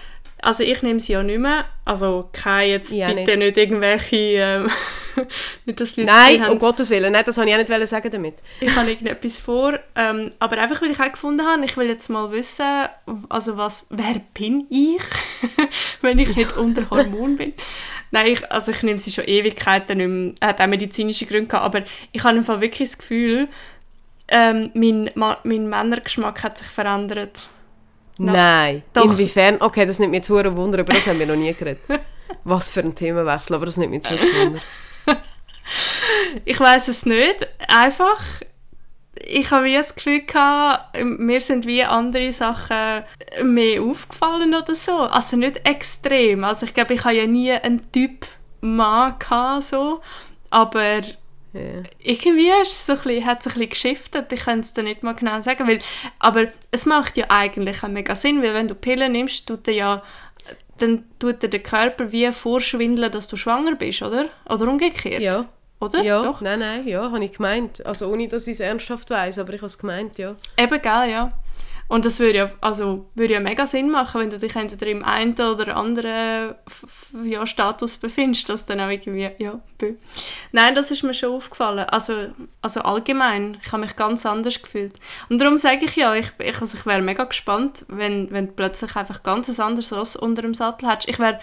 also 0.44 0.64
ich 0.64 0.82
nehme 0.82 1.00
sie 1.00 1.14
ja 1.14 1.24
nicht 1.24 1.40
mehr, 1.40 1.66
also 1.86 2.30
keine 2.34 2.68
jetzt 2.68 2.92
auch 2.92 3.16
bitte 3.16 3.38
nicht, 3.38 3.58
irgendwelche, 3.58 4.16
ähm, 4.16 4.70
nicht, 5.66 5.80
dass 5.80 5.96
Leute 5.96 6.10
Nein, 6.10 6.40
das 6.40 6.50
um 6.50 6.60
Gottes 6.60 6.90
Willen, 6.90 7.14
nein, 7.14 7.24
das 7.26 7.38
wollte 7.38 7.52
ich 7.52 7.56
auch 7.56 7.78
nicht 7.78 7.88
sagen 7.88 8.12
damit. 8.12 8.36
ich 8.60 8.76
habe 8.76 8.90
irgendetwas 8.90 9.38
vor, 9.38 9.80
ähm, 9.96 10.32
aber 10.40 10.58
einfach, 10.58 10.82
weil 10.82 10.92
ich 10.92 11.00
auch 11.00 11.12
gefunden 11.12 11.46
habe, 11.46 11.64
ich 11.64 11.78
will 11.78 11.88
jetzt 11.88 12.10
mal 12.10 12.32
wissen, 12.32 12.66
also 13.30 13.58
was, 13.58 13.88
wer 13.90 14.22
bin 14.34 14.68
ich, 14.70 15.02
wenn 16.02 16.20
ich 16.20 16.36
nicht 16.36 16.58
unter 16.58 16.90
Hormon 16.90 17.38
bin. 17.38 17.54
Nein, 18.12 18.28
ich, 18.28 18.52
also 18.52 18.72
ich 18.72 18.84
nehme 18.84 19.00
sie 19.00 19.12
schon 19.12 19.26
Ewigkeiten 19.26 19.98
nicht 19.98 20.38
mehr, 20.40 20.50
hat 20.50 20.60
auch 20.60 20.68
medizinische 20.68 21.26
Gründe 21.26 21.48
gehabt, 21.48 21.66
aber 21.66 21.86
ich 22.12 22.24
habe 22.24 22.44
Fall 22.44 22.62
wirklich 22.62 22.90
das 22.90 22.98
Gefühl, 22.98 23.48
ähm, 24.28 24.72
mein, 24.74 25.10
mein 25.16 25.70
Männergeschmack 25.70 26.44
hat 26.44 26.58
sich 26.58 26.68
verändert. 26.68 27.48
No. 28.18 28.32
Nein. 28.34 28.84
Doch. 28.94 29.06
Inwiefern? 29.06 29.58
Okay, 29.60 29.86
das 29.86 30.00
nimmt 30.00 30.12
mich 30.12 30.20
jetzt 30.20 30.30
hure 30.30 30.56
Wunder, 30.56 30.80
aber 30.80 30.94
das 30.94 31.08
haben 31.08 31.20
wir 31.20 31.26
noch 31.26 31.36
nie 31.36 31.54
geredet. 31.54 31.82
Was 32.44 32.72
für 32.72 32.82
ein 32.82 32.96
Themenwechsel, 32.96 33.56
aber 33.56 33.66
das 33.66 33.78
nimmt 33.78 33.94
jetzt 33.94 34.10
wirklich 34.10 34.36
Wunder. 34.36 34.62
Ich 36.44 36.60
weiß 36.60 36.90
es 36.90 37.06
nicht. 37.06 37.48
Einfach, 37.70 38.22
ich 39.16 39.50
habe 39.52 39.66
wie 39.66 39.76
das 39.76 39.96
Gefühl 39.96 40.22
gehabt, 40.22 40.98
mir 41.02 41.40
sind 41.40 41.66
wie 41.66 41.84
andere 41.84 42.34
Sachen 42.34 43.04
mehr 43.42 43.82
aufgefallen 43.82 44.54
oder 44.54 44.76
so. 44.76 44.98
Also 44.98 45.38
nicht 45.38 45.68
extrem. 45.68 46.44
Also 46.44 46.66
ich 46.66 46.74
glaube, 46.74 46.94
ich 46.96 47.04
habe 47.06 47.16
ja 47.16 47.26
nie 47.26 47.52
einen 47.52 47.92
Typ 47.92 48.26
Mann 48.62 49.16
gehabt, 49.20 49.64
so. 49.64 50.02
Aber 50.50 51.02
Yeah. 51.54 51.84
Irgendwie 52.00 52.50
ist 52.62 52.86
so 52.86 52.96
bisschen, 52.96 53.26
hat 53.26 53.42
es 53.42 53.48
ein 53.48 53.54
bisschen 53.54 53.70
geschiftet, 53.70 54.32
ich 54.32 54.42
kann 54.42 54.62
es 54.62 54.74
dir 54.74 54.84
nicht 54.84 55.04
mal 55.04 55.14
genau 55.14 55.40
sagen, 55.42 55.68
weil, 55.68 55.80
aber 56.20 56.48
es 56.72 56.86
macht 56.86 57.16
ja 57.16 57.26
eigentlich 57.30 57.84
auch 57.84 57.90
mega 57.90 58.16
Sinn, 58.16 58.42
weil 58.42 58.56
wenn 58.56 58.68
du 58.68 58.74
Pillen 58.74 59.12
nimmst, 59.12 59.48
tut 59.48 59.68
er 59.68 59.74
ja, 59.74 60.04
dann 60.80 61.06
tut 61.20 61.44
dir 61.44 61.50
der 61.50 61.62
Körper 61.62 62.12
wie 62.12 62.32
vorschwindeln, 62.32 63.12
dass 63.12 63.28
du 63.28 63.36
schwanger 63.36 63.76
bist, 63.76 64.02
oder? 64.02 64.30
Oder 64.50 64.68
umgekehrt? 64.68 65.22
Ja. 65.22 65.46
Oder? 65.80 66.02
Ja, 66.02 66.22
Doch. 66.24 66.42
nein, 66.42 66.60
nein, 66.60 66.88
ja, 66.88 67.04
habe 67.04 67.24
ich 67.24 67.34
gemeint. 67.34 67.86
Also 67.86 68.08
ohne, 68.08 68.28
dass 68.28 68.48
ich 68.48 68.54
es 68.54 68.60
ernsthaft 68.60 69.10
weiß, 69.10 69.40
aber 69.40 69.54
ich 69.54 69.60
habe 69.60 69.68
es 69.68 69.78
gemeint, 69.78 70.18
ja. 70.18 70.36
Eben, 70.58 70.82
gell, 70.82 71.12
ja. 71.12 71.32
Und 71.88 72.06
das 72.06 72.20
würde 72.20 72.38
ja, 72.38 72.50
also, 72.62 73.10
würde 73.14 73.34
ja 73.34 73.40
mega 73.40 73.68
Sinn 73.68 73.92
machen, 73.92 74.22
wenn 74.22 74.30
du 74.30 74.38
dich 74.38 74.56
entweder 74.56 74.88
im 74.88 75.04
einen 75.04 75.34
oder 75.34 75.76
anderen 75.76 76.56
ja, 77.24 77.46
Status 77.46 77.98
befindest, 77.98 78.50
dass 78.50 78.66
dann 78.66 78.80
auch 78.80 78.90
irgendwie, 78.90 79.30
ja, 79.38 79.60
bö. 79.78 79.94
Nein, 80.52 80.76
das 80.76 80.92
ist 80.92 81.04
mir 81.04 81.14
schon 81.14 81.36
aufgefallen. 81.36 81.86
Also, 81.90 82.30
also 82.62 82.82
allgemein, 82.82 83.58
ich 83.64 83.72
habe 83.72 83.84
mich 83.84 83.96
ganz 83.96 84.26
anders 84.26 84.62
gefühlt. 84.62 84.94
Und 85.30 85.42
darum 85.42 85.58
sage 85.58 85.86
ich 85.86 85.96
ja, 85.96 86.16
ich, 86.16 86.32
ich, 86.40 86.60
also 86.60 86.78
ich 86.78 86.86
wäre 86.86 87.02
mega 87.02 87.26
gespannt, 87.26 87.86
wenn, 87.90 88.32
wenn 88.32 88.48
du 88.48 88.54
plötzlich 88.54 88.96
einfach 88.96 89.24
ganz 89.24 89.50
ein 89.50 89.64
anderes 89.64 89.94
Ross 89.94 90.16
unter 90.16 90.42
dem 90.42 90.54
Sattel 90.54 90.90
hättest. 90.90 91.10
Ich 91.10 91.20
wäre 91.20 91.40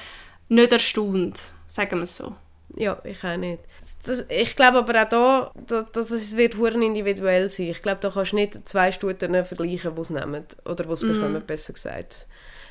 nicht 0.48 0.72
erstaunt, 0.72 1.52
sagen 1.66 1.98
wir 1.98 2.04
es 2.04 2.16
so. 2.16 2.34
Ja, 2.76 2.98
ich 3.04 3.22
auch 3.24 3.36
nicht. 3.36 3.60
Das, 4.04 4.24
ich 4.28 4.56
glaube 4.56 4.78
aber 4.78 5.02
auch 5.02 5.08
da, 5.08 5.52
da 5.66 5.82
dass 5.82 6.10
es 6.10 6.36
wird 6.36 6.54
individuell 6.54 7.48
sein. 7.48 7.66
Ich 7.66 7.82
glaube, 7.82 7.98
da 8.00 8.10
kannst 8.10 8.32
du 8.32 8.36
nicht 8.36 8.68
zwei 8.68 8.92
Studien 8.92 9.44
vergleichen, 9.44 9.94
die 9.94 10.00
es 10.00 10.10
nehmen 10.10 10.44
oder 10.64 10.84
die 10.84 10.92
es 10.92 11.02
mm. 11.02 11.12
bekommen, 11.12 11.42
besser 11.46 11.74
gesagt. 11.74 12.26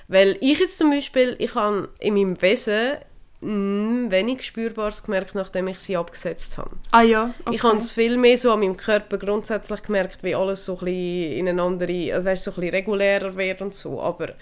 Weil 0.08 0.38
ich 0.42 0.60
jetzt 0.60 0.80
zum 0.80 0.90
Beispiel, 0.90 1.36
ich 1.38 1.54
habe 1.54 1.90
in 2.00 2.16
meinem 2.16 2.42
Wesen 2.42 2.98
wenig 3.42 4.44
Spürbares 4.44 5.04
gemerkt, 5.04 5.34
nachdem 5.34 5.70
ich 5.70 5.80
sie 5.80 5.96
abgesetzt 5.96 6.58
habe. 6.58 6.72
Ah 6.92 7.04
ja, 7.04 7.34
okay. 7.46 7.56
Ich 7.56 7.64
habe 7.64 7.78
es 7.78 7.92
viel 7.92 8.18
mehr 8.18 8.38
so 8.38 8.52
an 8.52 8.60
meinem 8.60 8.76
Körper 8.76 9.18
grundsätzlich 9.18 9.82
gemerkt, 9.82 10.24
wie 10.24 10.36
alles 10.36 10.66
so 10.66 10.74
ein 10.74 10.86
bisschen 10.86 11.38
in 11.38 11.48
eine 11.48 11.62
andere, 11.62 12.14
also 12.14 12.26
weißt, 12.26 12.44
so 12.44 12.52
ein 12.52 12.56
bisschen 12.56 12.72
regulärer 12.72 13.38
wird 13.38 13.62
und 13.62 13.74
so, 13.74 14.02
aber 14.02 14.34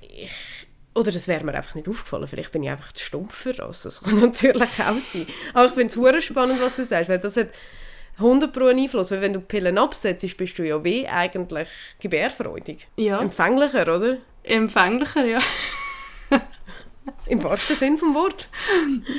ich 0.00 0.63
oder 0.94 1.14
es 1.14 1.28
wäre 1.28 1.44
mir 1.44 1.54
einfach 1.54 1.74
nicht 1.74 1.88
aufgefallen. 1.88 2.26
Vielleicht 2.26 2.52
bin 2.52 2.62
ich 2.62 2.70
einfach 2.70 2.92
zu 2.92 3.04
stumpf 3.04 3.34
für 3.34 3.52
das. 3.52 3.82
Das 3.82 4.02
kann 4.02 4.20
natürlich 4.20 4.62
auch 4.62 5.00
sein. 5.12 5.26
Aber 5.52 5.66
ich 5.66 5.72
finde 5.72 6.18
es 6.18 6.24
spannend, 6.24 6.60
was 6.60 6.76
du 6.76 6.84
sagst, 6.84 7.08
weil 7.08 7.18
das 7.18 7.36
hat 7.36 7.48
100 8.18 8.52
Pro 8.52 8.66
einen 8.66 8.80
Einfluss. 8.80 9.10
Weil 9.10 9.20
wenn 9.20 9.32
du 9.32 9.40
Pillen 9.40 9.78
absetzt, 9.78 10.36
bist 10.36 10.58
du 10.58 10.62
ja 10.62 10.82
wie 10.84 11.06
eigentlich 11.06 11.68
gebärfreudig. 11.98 12.86
Ja. 12.96 13.20
Empfänglicher, 13.20 13.82
oder? 13.82 14.18
Empfänglicher, 14.44 15.24
ja. 15.24 15.40
Im 17.26 17.42
wahrsten 17.42 17.76
Sinn 17.76 17.98
vom 17.98 18.14
Wort. 18.14 18.48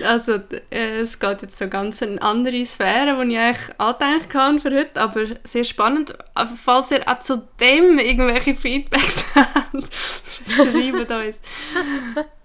Also 0.04 0.40
äh, 0.70 1.00
es 1.00 1.20
geht 1.20 1.42
jetzt 1.42 1.58
so 1.58 1.68
ganz 1.68 2.02
in 2.02 2.20
andere 2.20 2.64
Sphäre, 2.66 3.24
die 3.24 3.34
ich 3.34 3.40
eigentlich 3.40 4.34
habe 4.34 4.60
für 4.60 4.76
heute, 4.76 5.02
aber 5.02 5.26
sehr 5.44 5.64
spannend. 5.64 6.16
Falls 6.64 6.92
ihr 6.92 7.08
auch 7.08 7.20
zu 7.20 7.48
dem 7.60 7.98
irgendwelche 7.98 8.56
Feedbacks 8.56 9.26
habt, 9.36 9.90
schreibt 10.48 11.12
uns. 11.12 11.42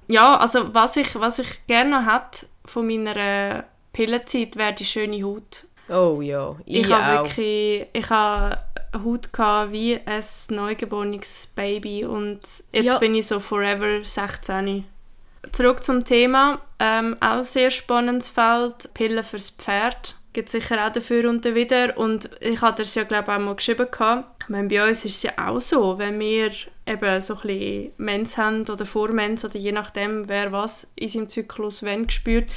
Ja, 0.08 0.36
also 0.36 0.74
was 0.74 0.96
ich, 0.96 1.14
was 1.14 1.38
ich 1.38 1.66
gerne 1.66 1.90
noch 1.90 2.12
hätte 2.12 2.46
von 2.64 2.86
meiner 2.86 3.64
Pillenzeit, 3.92 4.56
wäre 4.56 4.74
die 4.74 4.84
schöne 4.84 5.22
Haut. 5.22 5.64
Oh 5.88 6.20
ja, 6.20 6.56
ich, 6.66 6.82
ich 6.82 6.92
habe 6.92 7.24
wirklich, 7.24 7.86
ich 7.92 8.10
habe 8.10 8.58
Haut 9.04 9.32
gehabt 9.32 9.72
wie 9.72 9.98
ein 10.04 10.24
neugeborenes 10.50 11.52
Baby 11.54 12.04
und 12.04 12.40
jetzt 12.72 12.86
ja. 12.86 12.98
bin 12.98 13.14
ich 13.14 13.26
so 13.26 13.40
forever 13.40 14.04
16 14.04 14.84
zurück 15.52 15.82
zum 15.82 16.04
Thema. 16.04 16.60
Ähm, 16.78 17.16
auch 17.20 17.44
sehr 17.44 17.70
spannendes 17.70 18.28
Feld. 18.28 18.92
Pillen 18.94 19.24
fürs 19.24 19.50
Pferd. 19.50 20.16
Gibt 20.32 20.48
sicher 20.48 20.86
auch 20.86 20.92
dafür 20.92 21.28
und 21.28 21.44
wieder. 21.44 21.96
Und 21.98 22.30
ich 22.40 22.60
hatte 22.60 22.82
es 22.82 22.94
ja, 22.94 23.02
glaube 23.02 23.32
ich, 23.32 23.36
auch 23.36 23.40
mal 23.40 23.56
geschrieben. 23.56 23.88
Gehabt. 23.90 24.44
Ich 24.44 24.48
meine, 24.48 24.68
bei 24.68 24.88
uns 24.88 25.04
ist 25.04 25.16
es 25.16 25.22
ja 25.22 25.32
auch 25.36 25.60
so, 25.60 25.98
wenn 25.98 26.18
wir 26.18 26.52
eben 26.86 27.20
so 27.20 27.34
ein 27.34 27.40
bisschen 27.40 27.92
Mens 27.96 28.38
haben 28.38 28.62
oder 28.62 28.86
Vormens 28.86 29.44
oder 29.44 29.58
je 29.58 29.72
nachdem, 29.72 30.28
wer 30.28 30.52
was 30.52 30.92
in 30.96 31.08
seinem 31.08 31.28
Zyklus 31.28 31.82
wenn 31.82 32.08
spürt, 32.10 32.48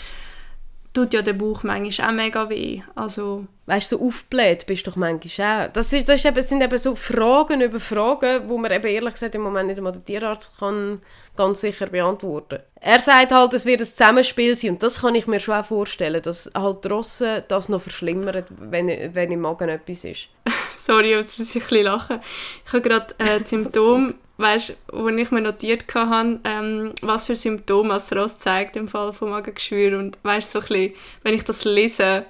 tut 0.94 1.14
ja 1.14 1.22
der 1.22 1.34
Bauch 1.34 1.64
manchmal 1.64 2.10
auch 2.10 2.14
mega 2.14 2.50
weh. 2.50 2.82
Also, 2.96 3.48
weißt 3.66 3.92
du, 3.92 3.98
so 3.98 4.08
aufgebläht 4.08 4.66
bist 4.66 4.86
du 4.86 4.92
doch 4.92 4.98
manchmal 4.98 5.68
auch. 5.68 5.72
Das, 5.72 5.94
ist, 5.94 6.10
das 6.10 6.20
ist 6.20 6.26
eben, 6.26 6.44
sind 6.44 6.62
eben 6.62 6.78
so 6.78 6.96
Fragen 6.96 7.62
über 7.62 7.80
Fragen, 7.80 8.50
wo 8.50 8.58
man 8.58 8.72
eben 8.72 8.88
ehrlich 8.88 9.14
gesagt 9.14 9.36
im 9.36 9.42
Moment 9.42 9.68
nicht 9.68 9.78
einmal 9.78 9.94
der 9.94 10.04
Tierarzt 10.04 10.60
kann 10.60 11.00
ganz 11.36 11.62
sicher 11.62 11.88
beantworten. 11.88 12.60
Er 12.80 13.00
sagt 13.00 13.32
halt, 13.32 13.54
es 13.54 13.66
wird 13.66 13.82
ein 13.82 13.88
Zusammenspiel 13.88 14.56
sein 14.56 14.72
und 14.72 14.84
das 14.84 15.02
kann 15.02 15.16
ich 15.16 15.28
mir 15.28 15.40
schon 15.40 15.56
auch 15.56 15.66
vorstellen, 15.66 16.22
dass 16.22 16.52
halt 16.54 16.90
Rosse 16.90 17.44
das 17.48 17.70
noch 17.70 17.82
verschlimmert, 17.82 18.46
wenn, 18.60 19.16
wenn 19.16 19.32
im 19.32 19.42
Magen 19.42 19.70
etwas 19.70 20.04
ist. 20.04 20.28
Sorry, 20.78 21.12
jetzt 21.12 21.40
muss 21.40 21.56
ich 21.56 21.64
ein 21.64 21.68
bisschen 21.68 21.86
lachen. 21.86 22.20
Ich 22.66 22.74
habe 22.74 22.82
gerade 22.82 23.16
äh, 23.18 23.40
Symptom, 23.46 24.16
weißt, 24.38 24.76
wo 24.92 25.08
ich 25.08 25.32
mir 25.32 25.42
notiert 25.42 25.86
hatte, 25.96 26.40
ähm, 26.44 26.94
was 27.02 27.26
für 27.26 27.36
Symptome 27.36 27.94
das 27.94 28.14
Ross 28.14 28.40
zeigt 28.40 28.76
im 28.76 28.90
Fall 28.90 29.14
von 29.14 29.30
Magengeschwür 29.30 29.98
und 29.98 30.18
weißt 30.24 30.52
so 30.52 30.60
ein 30.60 30.66
bisschen, 30.66 30.94
wenn 31.24 31.34
ich 31.34 31.44
das 31.46 31.64
lese, 31.64 32.26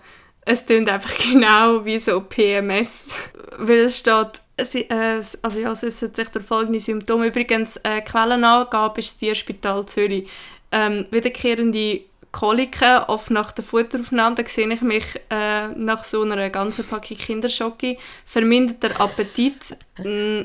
es 0.45 0.65
klingt 0.65 0.89
einfach 0.89 1.17
genau 1.31 1.85
wie 1.85 1.99
so 1.99 2.21
PMS, 2.21 3.09
weil 3.57 3.79
es 3.79 3.99
steht 3.99 4.41
Sie, 4.61 4.87
äh, 4.87 5.21
also 5.41 5.59
ja, 5.59 5.71
es 5.71 5.83
äußert 5.83 6.15
sich 6.15 6.29
durch 6.29 6.45
folgende 6.45 6.79
Symptome. 6.79 7.27
Übrigens, 7.27 7.77
äh, 7.77 8.01
Quellenangabe 8.01 8.99
ist 8.99 9.09
das 9.09 9.17
Tierspital 9.17 9.83
Zürich. 9.87 10.29
Ähm, 10.71 11.07
wiederkehrende 11.09 12.01
Koliken, 12.31 13.03
oft 13.07 13.31
nach 13.31 13.51
der 13.51 13.63
Futteraufnahme, 13.63 14.35
da 14.35 14.45
sehe 14.45 14.71
ich 14.71 14.81
mich 14.81 15.05
äh, 15.29 15.67
nach 15.69 16.03
so 16.03 16.21
einer 16.21 16.49
ganzen 16.49 16.85
Packung 16.85 17.17
Kinderschocke. 17.17 17.97
Verminderter 18.25 18.99
Appetit, 18.99 19.75
mm, 19.97 20.43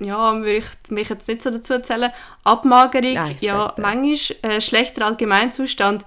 ja, 0.00 0.36
würde 0.36 0.56
ich 0.56 0.90
mich 0.90 1.08
jetzt 1.08 1.28
nicht 1.28 1.42
so 1.42 1.50
dazu 1.50 1.74
erzählen. 1.74 2.12
Abmagerung, 2.42 3.14
Nein, 3.14 3.36
ja, 3.40 3.74
manchmal 3.76 4.52
äh, 4.52 4.60
schlechter 4.60 5.06
Allgemeinzustand. 5.06 6.04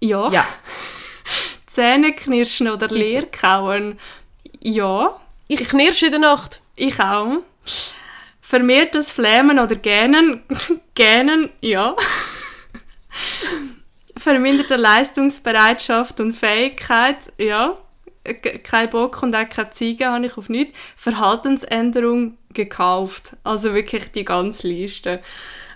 Ja. 0.00 0.30
ja. 0.30 0.46
Zähneknirschen 1.74 2.68
oder 2.68 2.86
Leerkauen. 2.88 3.98
Ja. 4.60 5.20
Ich 5.48 5.68
knirsche 5.68 6.06
in 6.06 6.12
der 6.12 6.20
Nacht. 6.20 6.60
Ich 6.76 7.00
auch. 7.00 7.42
Vermehrtes 8.40 9.10
Flämen 9.10 9.58
oder 9.58 9.74
Gähnen. 9.74 10.42
Gähnen, 10.94 11.50
ja. 11.60 11.96
Verminderte 14.16 14.76
Leistungsbereitschaft 14.76 16.20
und 16.20 16.32
Fähigkeit, 16.32 17.32
ja. 17.38 17.76
Kein 18.62 18.90
Bock 18.90 19.22
und 19.22 19.34
auch 19.34 19.48
keine 19.48 19.70
Ziege 19.70 20.06
habe 20.06 20.26
ich 20.26 20.38
auf 20.38 20.48
nichts. 20.48 20.78
Verhaltensänderung 20.96 22.38
gekauft. 22.52 23.36
Also 23.42 23.74
wirklich 23.74 24.12
die 24.12 24.24
ganze 24.24 24.68
Liste. 24.68 25.20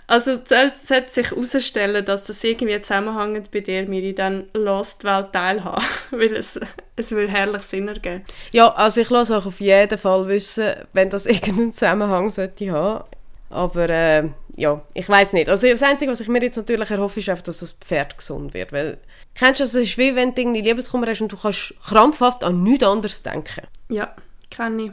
Also 0.09 0.39
sollte 0.43 0.75
sich 1.07 1.29
herausstellen, 1.29 2.03
dass 2.03 2.23
das 2.23 2.43
irgendwie 2.43 2.81
zusammenhängt, 2.81 3.51
bei 3.51 3.59
der 3.59 3.87
wir 3.87 4.01
in 4.01 4.15
dann 4.15 4.45
Lost-Welt 4.53 5.33
teilhaben. 5.33 5.85
Weil 6.09 6.35
es, 6.35 6.59
es 6.95 7.11
würde 7.11 7.31
herrlich 7.31 7.61
Sinn 7.61 7.87
ergeben. 7.87 8.23
Ja, 8.51 8.73
also 8.73 9.01
ich 9.01 9.09
lasse 9.11 9.37
auch 9.37 9.45
auf 9.45 9.59
jeden 9.59 9.99
Fall 9.99 10.27
wissen, 10.27 10.73
wenn 10.93 11.11
das 11.11 11.25
irgendeinen 11.27 11.73
Zusammenhang 11.73 12.31
sollte 12.31 12.71
haben. 12.71 13.05
Aber 13.51 13.87
äh, 13.87 14.27
ja, 14.55 14.81
ich 14.95 15.07
weiß 15.07 15.33
nicht. 15.33 15.47
Also 15.47 15.67
das 15.67 15.83
Einzige, 15.83 16.11
was 16.11 16.21
ich 16.21 16.27
mir 16.27 16.41
jetzt 16.41 16.57
natürlich 16.57 16.89
erhoffe, 16.89 17.19
ist 17.19 17.29
einfach, 17.29 17.43
dass 17.43 17.59
das 17.59 17.73
Pferd 17.73 18.17
gesund 18.17 18.55
wird. 18.55 18.71
Weil, 18.71 18.97
kennst 19.35 19.59
du 19.59 19.63
das? 19.63 19.75
Es 19.75 19.89
ist 19.89 19.97
wie 19.99 20.15
wenn 20.15 20.33
du 20.33 20.41
irgendwie 20.41 20.61
Liebeskummer 20.61 21.05
hast 21.05 21.21
und 21.21 21.31
du 21.31 21.37
kannst 21.37 21.75
krampfhaft 21.85 22.43
an 22.43 22.63
nichts 22.63 22.83
anderes 22.83 23.21
denken. 23.21 23.67
Ja, 23.89 24.15
kenne 24.49 24.85
ich. 24.85 24.91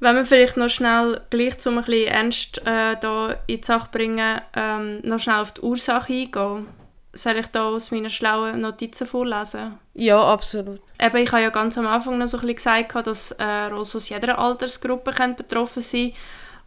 Wenn 0.00 0.16
wir 0.16 0.24
vielleicht 0.24 0.56
noch 0.56 0.68
schnell, 0.68 1.20
gleich 1.30 1.58
zum 1.58 1.78
ein 1.78 1.84
bisschen 1.84 2.06
ernst 2.06 2.58
äh, 2.58 2.96
da 3.00 3.36
in 3.46 3.60
die 3.60 3.66
Sache 3.66 3.88
bringen, 3.90 4.40
ähm, 4.54 5.00
noch 5.02 5.18
schnell 5.18 5.40
auf 5.40 5.52
die 5.54 5.62
Ursache 5.62 6.12
eingehen. 6.12 6.68
Soll 7.12 7.38
ich 7.38 7.48
da 7.48 7.68
aus 7.68 7.90
meinen 7.90 8.10
schlauen 8.10 8.60
Notizen 8.60 9.06
vorlesen? 9.06 9.78
Ja, 9.94 10.20
absolut. 10.20 10.80
Eben, 11.00 11.16
ich 11.16 11.32
habe 11.32 11.42
ja 11.42 11.50
ganz 11.50 11.76
am 11.76 11.86
Anfang 11.86 12.16
noch 12.16 12.28
so 12.28 12.36
ein 12.36 12.46
bisschen 12.46 12.84
gesagt, 12.84 13.06
dass 13.06 13.32
äh, 13.32 13.44
Ross 13.72 13.96
aus 13.96 14.08
jeder 14.08 14.38
Altersgruppe 14.38 15.12
betroffen 15.36 15.82
sein 15.82 16.12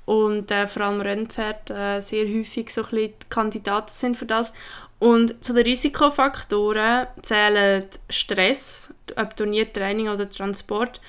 und 0.05 0.51
äh, 0.51 0.67
vor 0.67 0.83
allem 0.83 0.99
Rennpferde 0.99 1.73
äh, 1.73 2.01
sehr 2.01 2.25
häufig 2.25 2.69
so 2.69 2.81
ein 2.81 2.89
bisschen 2.89 3.13
Kandidaten 3.29 3.93
sind 3.93 4.17
für 4.17 4.25
das. 4.25 4.53
Und 4.99 5.43
zu 5.43 5.53
den 5.53 5.63
Risikofaktoren 5.63 7.07
zählen 7.21 7.85
Stress, 8.09 8.93
ob 9.15 9.35
Turniertraining 9.35 10.09
oder 10.09 10.29
Transport, 10.29 11.01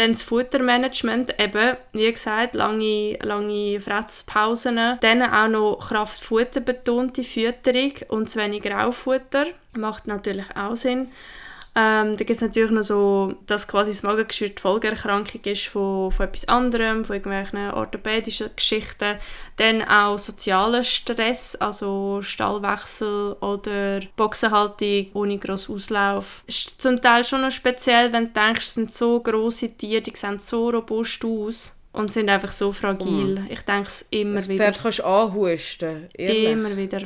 dann 0.00 0.12
das 0.12 0.22
Futtermanagement, 0.22 1.34
eben, 1.38 1.76
wie 1.92 2.10
gesagt, 2.10 2.54
lange, 2.54 3.18
lange 3.22 3.80
Fresszpausen. 3.80 4.98
Dann 5.00 5.22
auch 5.22 5.48
noch 5.48 5.88
Kraftfutter 5.88 6.60
betonte 6.60 7.22
Fütterung 7.22 7.92
und 8.08 8.30
zu 8.30 8.38
wenig 8.38 8.64
Raufutter. 8.66 9.46
Macht 9.76 10.06
natürlich 10.06 10.46
auch 10.56 10.74
Sinn. 10.74 11.12
Ähm, 11.76 12.16
da 12.16 12.24
gibt 12.24 12.30
es 12.30 12.40
natürlich 12.40 12.72
noch 12.72 12.82
so, 12.82 13.34
dass 13.46 13.68
quasi 13.68 13.92
das 13.92 14.02
Magengeschwür 14.02 14.48
die 14.48 14.60
Folgeerkrankung 14.60 15.40
ist 15.44 15.66
von, 15.66 16.10
von 16.10 16.26
etwas 16.26 16.48
anderem, 16.48 17.04
von 17.04 17.14
irgendwelchen 17.14 17.70
orthopädischen 17.70 18.50
Geschichten. 18.56 19.18
Dann 19.56 19.82
auch 19.82 20.18
sozialer 20.18 20.82
Stress, 20.82 21.54
also 21.56 22.22
Stallwechsel 22.22 23.34
oder 23.40 24.00
Boxenhaltung 24.16 25.06
ohne 25.14 25.38
grossen 25.38 25.76
Auslauf. 25.76 26.42
Ist 26.48 26.82
zum 26.82 27.00
Teil 27.00 27.24
schon 27.24 27.42
noch 27.42 27.52
speziell, 27.52 28.12
wenn 28.12 28.32
du 28.32 28.40
denkst, 28.40 28.66
es 28.66 28.74
sind 28.74 28.92
so 28.92 29.20
grosse 29.20 29.76
Tiere, 29.76 30.02
die 30.02 30.12
sehen 30.16 30.40
so 30.40 30.70
robust 30.70 31.24
aus 31.24 31.76
und 31.92 32.10
sind 32.12 32.28
einfach 32.30 32.52
so 32.52 32.72
fragil. 32.72 33.44
Ich 33.48 33.62
denke 33.62 33.88
es 33.88 34.06
immer 34.10 34.34
Das 34.34 34.48
wieder. 34.48 34.64
Pferd 34.64 34.80
kannst 34.82 34.98
du 34.98 35.04
anhusten. 35.04 36.08
ehrlich. 36.14 36.44
Immer 36.46 36.76
wieder. 36.76 37.02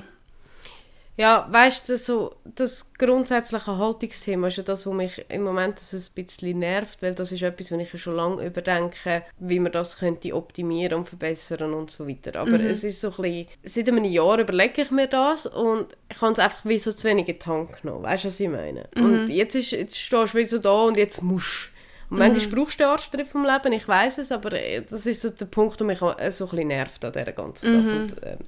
Ja, 1.17 1.47
weißt 1.49 1.89
du, 1.89 1.97
so, 1.97 2.35
das 2.45 2.93
grundsätzliche 2.95 3.79
Haltungsthema 3.79 4.49
ist 4.49 4.57
ja 4.57 4.65
das, 4.65 4.85
was 4.85 4.95
mich 4.95 5.25
im 5.29 5.45
Moment 5.45 5.79
so 5.79 5.97
ein 5.97 6.25
bisschen 6.25 6.59
nervt, 6.59 7.03
weil 7.03 7.15
das 7.15 7.31
ist 7.31 7.43
etwas, 7.43 7.71
was 7.71 7.79
ich 7.79 7.93
ja 7.93 7.99
schon 7.99 8.17
lange 8.17 8.45
überdenke, 8.45 9.23
wie 9.39 9.61
man 9.61 9.71
das 9.71 9.99
könnte 9.99 10.35
optimieren 10.35 10.99
und 10.99 11.09
verbessern 11.09 11.73
und 11.73 11.91
so 11.93 12.09
weiter. 12.09 12.41
Aber 12.41 12.59
es 12.59 12.83
ist 12.83 13.01
so 13.01 13.11
ein 13.11 13.23
bisschen, 13.23 13.49
seit 13.63 13.89
einem 13.89 14.05
Jahr 14.05 14.41
überlege 14.41 14.83
ich 14.83 14.91
mir 14.91 15.07
das 15.07 15.47
und 15.47 15.97
ich 16.11 16.21
habe 16.21 16.33
es 16.33 16.39
einfach 16.41 16.65
wie 16.65 16.79
so 16.81 16.91
zu 16.91 17.07
wenig 17.07 17.29
in 17.29 17.39
Hand 17.47 17.81
genommen, 17.81 18.03
weißt 18.03 18.25
du, 18.25 18.29
was 18.29 18.41
ich 18.41 18.49
meine? 18.49 18.89
Und 18.97 19.29
jetzt, 19.29 19.55
ist, 19.55 19.71
jetzt 19.71 19.97
stehst 19.99 20.35
du 20.35 20.39
wieder 20.39 20.49
so 20.49 20.59
da 20.59 20.83
und 20.83 20.97
jetzt 20.97 21.23
musst 21.23 21.71
du. 22.11 22.15
und 22.15 22.19
manchmal 22.19 22.57
brauchst 22.65 22.81
du 22.81 22.85
den 22.85 22.91
Arschtritt 22.91 23.29
vom 23.29 23.45
Leben, 23.45 23.73
ich 23.73 23.87
weiß 23.87 24.19
es, 24.19 24.33
aber 24.33 24.53
äh, 24.55 24.83
das 24.83 25.07
ist 25.07 25.21
so 25.23 25.31
der 25.31 25.47
Punkt, 25.47 25.79
der 25.79 25.87
mich 25.87 25.99
so 25.99 26.09
ein 26.09 26.17
bisschen 26.17 26.67
nervt 26.69 27.05
an 27.05 27.13
dieser 27.13 27.33
ganzen 27.33 27.71
Sache. 27.71 27.97
Und, 27.97 28.17
ähm, 28.25 28.39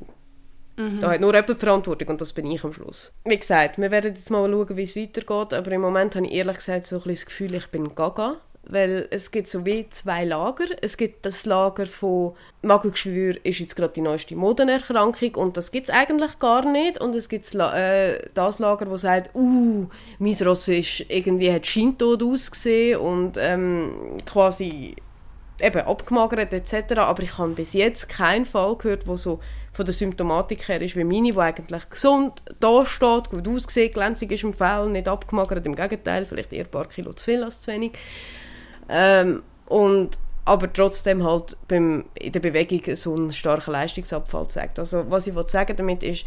da 0.77 1.11
hat 1.11 1.21
nur 1.21 1.35
jemand 1.35 1.59
Verantwortung 1.59 2.09
und 2.09 2.21
das 2.21 2.33
bin 2.33 2.51
ich 2.51 2.63
am 2.65 2.73
Schluss. 2.73 3.15
Wie 3.25 3.37
gesagt, 3.37 3.79
wir 3.79 3.91
werden 3.91 4.15
jetzt 4.15 4.31
mal 4.31 4.51
schauen, 4.51 4.77
wie 4.77 4.83
es 4.83 4.97
weitergeht, 4.97 5.55
aber 5.55 5.73
im 5.73 5.81
Moment 5.81 6.15
habe 6.17 6.27
ich 6.27 6.33
ehrlich 6.33 6.57
gesagt 6.57 6.87
so 6.87 6.97
ein 6.97 7.03
bisschen 7.03 7.15
das 7.15 7.27
Gefühl, 7.27 7.55
ich 7.55 7.67
bin 7.69 7.95
gaga. 7.95 8.37
Weil 8.69 9.07
es 9.11 9.31
gibt 9.31 9.47
so 9.47 9.65
wie 9.65 9.89
zwei 9.91 10.25
Lager. 10.25 10.65
Es 10.83 10.97
gibt 10.97 11.25
das 11.25 11.47
Lager 11.47 11.87
von 11.87 12.33
Magengeschwür 12.63 13.37
ist 13.45 13.61
jetzt 13.61 13.77
gerade 13.77 13.93
die 13.93 14.01
neueste 14.01 14.35
Modenerkrankung 14.35 15.37
und 15.37 15.57
das 15.57 15.71
gibt 15.71 15.89
es 15.89 15.95
eigentlich 15.95 16.41
gar 16.41 16.69
nicht. 16.69 17.01
Und 17.01 17.15
es 17.15 17.29
gibt 17.29 17.55
äh, 17.55 18.19
das 18.35 18.59
Lager, 18.59 18.87
das 18.87 19.03
sagt, 19.03 19.33
uh, 19.37 19.87
mein 20.19 20.35
Ross 20.45 20.67
ist 20.67 21.05
irgendwie 21.09 21.53
hat 21.53 21.65
scheintot 21.65 22.25
ausgesehen 22.25 22.99
und 22.99 23.37
ähm, 23.39 24.17
quasi 24.27 24.97
eben 25.61 25.81
abgemagert 25.83 26.53
etc. 26.53 26.99
Aber 26.99 27.23
ich 27.23 27.39
habe 27.39 27.53
bis 27.53 27.73
jetzt 27.73 28.09
keinen 28.09 28.47
Fall 28.47 28.77
gehört, 28.77 29.07
wo 29.07 29.17
so 29.17 29.39
von 29.77 29.85
der 29.85 29.93
Symptomatik 29.93 30.69
her 30.69 30.81
ist 30.81 30.97
wie 30.97 31.05
meine, 31.05 31.33
die 31.33 31.39
eigentlich 31.39 31.91
gesund 31.91 32.43
da 32.61 32.87
steht, 32.87 33.29
gut 33.29 33.47
aussieht, 33.47 33.93
glänzig 33.93 34.33
ist 34.33 34.43
im 34.43 34.55
Fell, 34.55 34.89
nicht 34.89 35.07
abgemagert, 35.07 35.67
im 35.67 35.77
Gegenteil, 35.77 36.25
vielleicht 36.25 36.53
eher 36.53 36.65
ein 36.65 36.71
paar 36.71 36.89
Kilo 36.89 37.13
zu 37.13 37.27
viel 37.27 37.45
als 37.45 37.61
zu 37.61 37.71
wenig. 37.71 37.93
Ähm, 38.89 39.43
und 39.67 40.19
aber 40.47 40.73
trotzdem 40.73 41.25
halt 41.25 41.59
beim, 41.69 42.07
in 42.15 42.33
der 42.33 42.41
Bewegung 42.41 42.97
so 42.97 43.15
einen 43.15 43.31
starken 43.33 43.73
Leistungsabfall 43.73 44.49
zeigt. 44.49 44.79
Also 44.79 45.11
was 45.11 45.27
ich 45.27 45.35
will 45.35 45.47
sagen 45.47 45.77
damit 45.77 46.03
ist, 46.03 46.25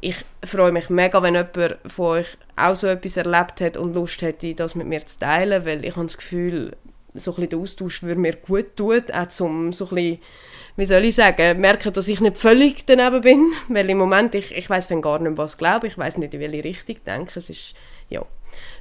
ich 0.00 0.16
freue 0.44 0.70
mich 0.70 0.88
mega, 0.88 1.20
wenn 1.22 1.34
jemand 1.34 1.78
von 1.86 2.06
euch 2.06 2.38
auch 2.56 2.76
so 2.76 2.86
etwas 2.86 3.16
erlebt 3.16 3.60
hat 3.60 3.76
und 3.76 3.94
Lust 3.94 4.22
hätte, 4.22 4.54
das 4.54 4.74
mit 4.74 4.86
mir 4.86 5.04
zu 5.04 5.18
teilen, 5.18 5.64
weil 5.64 5.84
ich 5.84 5.96
habe 5.96 6.06
das 6.06 6.18
Gefühl, 6.18 6.76
so 7.14 7.32
ein 7.32 7.34
bisschen 7.34 7.50
der 7.50 7.58
Austausch 7.58 8.02
würde 8.02 8.20
mir 8.20 8.36
gut 8.36 8.76
tun, 8.76 9.02
auch 9.12 9.26
zum 9.28 9.72
so 9.72 9.86
ein 9.86 9.94
bisschen, 9.94 10.18
wie 10.76 10.86
soll 10.86 11.04
ich 11.04 11.14
sagen, 11.14 11.60
merken, 11.60 11.92
dass 11.92 12.08
ich 12.08 12.20
nicht 12.20 12.36
völlig 12.36 12.86
daneben 12.86 13.20
bin, 13.20 13.52
weil 13.68 13.88
im 13.90 13.98
Moment, 13.98 14.34
ich, 14.34 14.56
ich 14.56 14.68
weiß 14.68 14.88
gar 15.00 15.18
nicht, 15.18 15.36
was 15.36 15.52
ich 15.52 15.58
glaube, 15.58 15.86
ich 15.86 15.98
weiß 15.98 16.16
nicht, 16.18 16.34
in 16.34 16.40
welche 16.40 16.64
Richtung 16.64 16.96
ich 16.96 17.02
denke, 17.02 17.38
es 17.38 17.50
ist, 17.50 17.74
ja, 18.08 18.24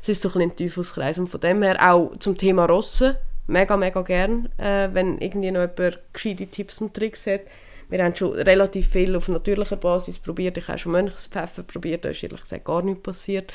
es 0.02 0.10
ist 0.10 0.22
so 0.22 0.30
ein 0.30 0.34
bisschen 0.34 0.52
ein 0.52 0.56
Teufelskreis 0.56 1.20
und 1.20 1.28
von 1.28 1.40
dem 1.40 1.62
her 1.64 1.78
auch 1.80 2.16
zum 2.18 2.38
Thema 2.38 2.66
Rossen, 2.66 3.16
mega, 3.48 3.78
mega 3.78 4.02
gern, 4.02 4.50
äh, 4.58 4.90
wenn 4.94 5.18
irgendwie 5.20 5.52
noch 5.52 5.62
jemand 5.62 6.00
gescheite 6.14 6.48
Tipps 6.48 6.82
und 6.82 6.94
Tricks 6.94 7.28
hat. 7.28 7.42
Wir 7.90 8.04
haben 8.04 8.16
schon 8.16 8.34
relativ 8.34 8.90
viel 8.90 9.16
auf 9.18 9.28
natürlicher 9.28 9.76
Basis 9.76 10.18
probiert. 10.18 10.58
Ich 10.58 10.70
habe 10.70 10.78
schon 10.78 10.94
Mönchspfeffer 10.94 11.64
probiert, 11.64 12.06
da 12.06 12.10
ist 12.10 12.24
ehrlich 12.24 12.42
gesagt 12.42 12.64
gar 12.64 12.82
nichts 12.82 13.04
passiert. 13.04 13.52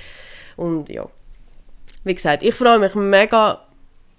Und 0.56 0.90
ja, 0.90 1.08
wie 2.04 2.14
gesagt, 2.14 2.42
ich 2.42 2.54
freue 2.54 2.78
mich 2.78 2.94
mega, 2.94 3.66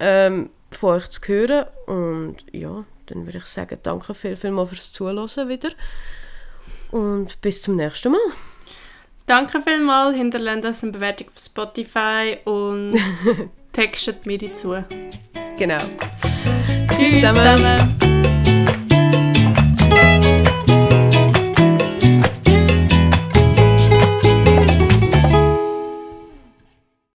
ähm, 0.00 0.50
von 0.70 0.96
euch 0.96 1.08
zu 1.10 1.20
hören. 1.26 1.66
Und 1.86 2.36
ja, 2.52 2.84
dann 3.08 3.26
würde 3.26 3.38
ich 3.38 3.46
sagen, 3.46 3.78
danke 3.82 4.14
viel, 4.14 4.36
viel 4.36 4.50
mal 4.50 4.66
fürs 4.66 4.92
Zuhören 4.92 5.48
wieder. 5.48 5.70
Und 6.90 7.40
bis 7.40 7.62
zum 7.62 7.76
nächsten 7.76 8.12
Mal. 8.12 8.20
Danke 9.26 9.60
vielmals, 9.60 10.16
hinterlasst 10.16 10.64
uns 10.64 10.82
eine 10.82 10.92
Bewertung 10.92 11.28
auf 11.28 11.38
Spotify 11.38 12.38
und 12.44 12.98
textet 13.72 14.24
mir 14.24 14.38
dazu. 14.38 14.74
Genau. 15.58 15.78
Tschüss 16.96 17.20
zusammen. 17.20 18.47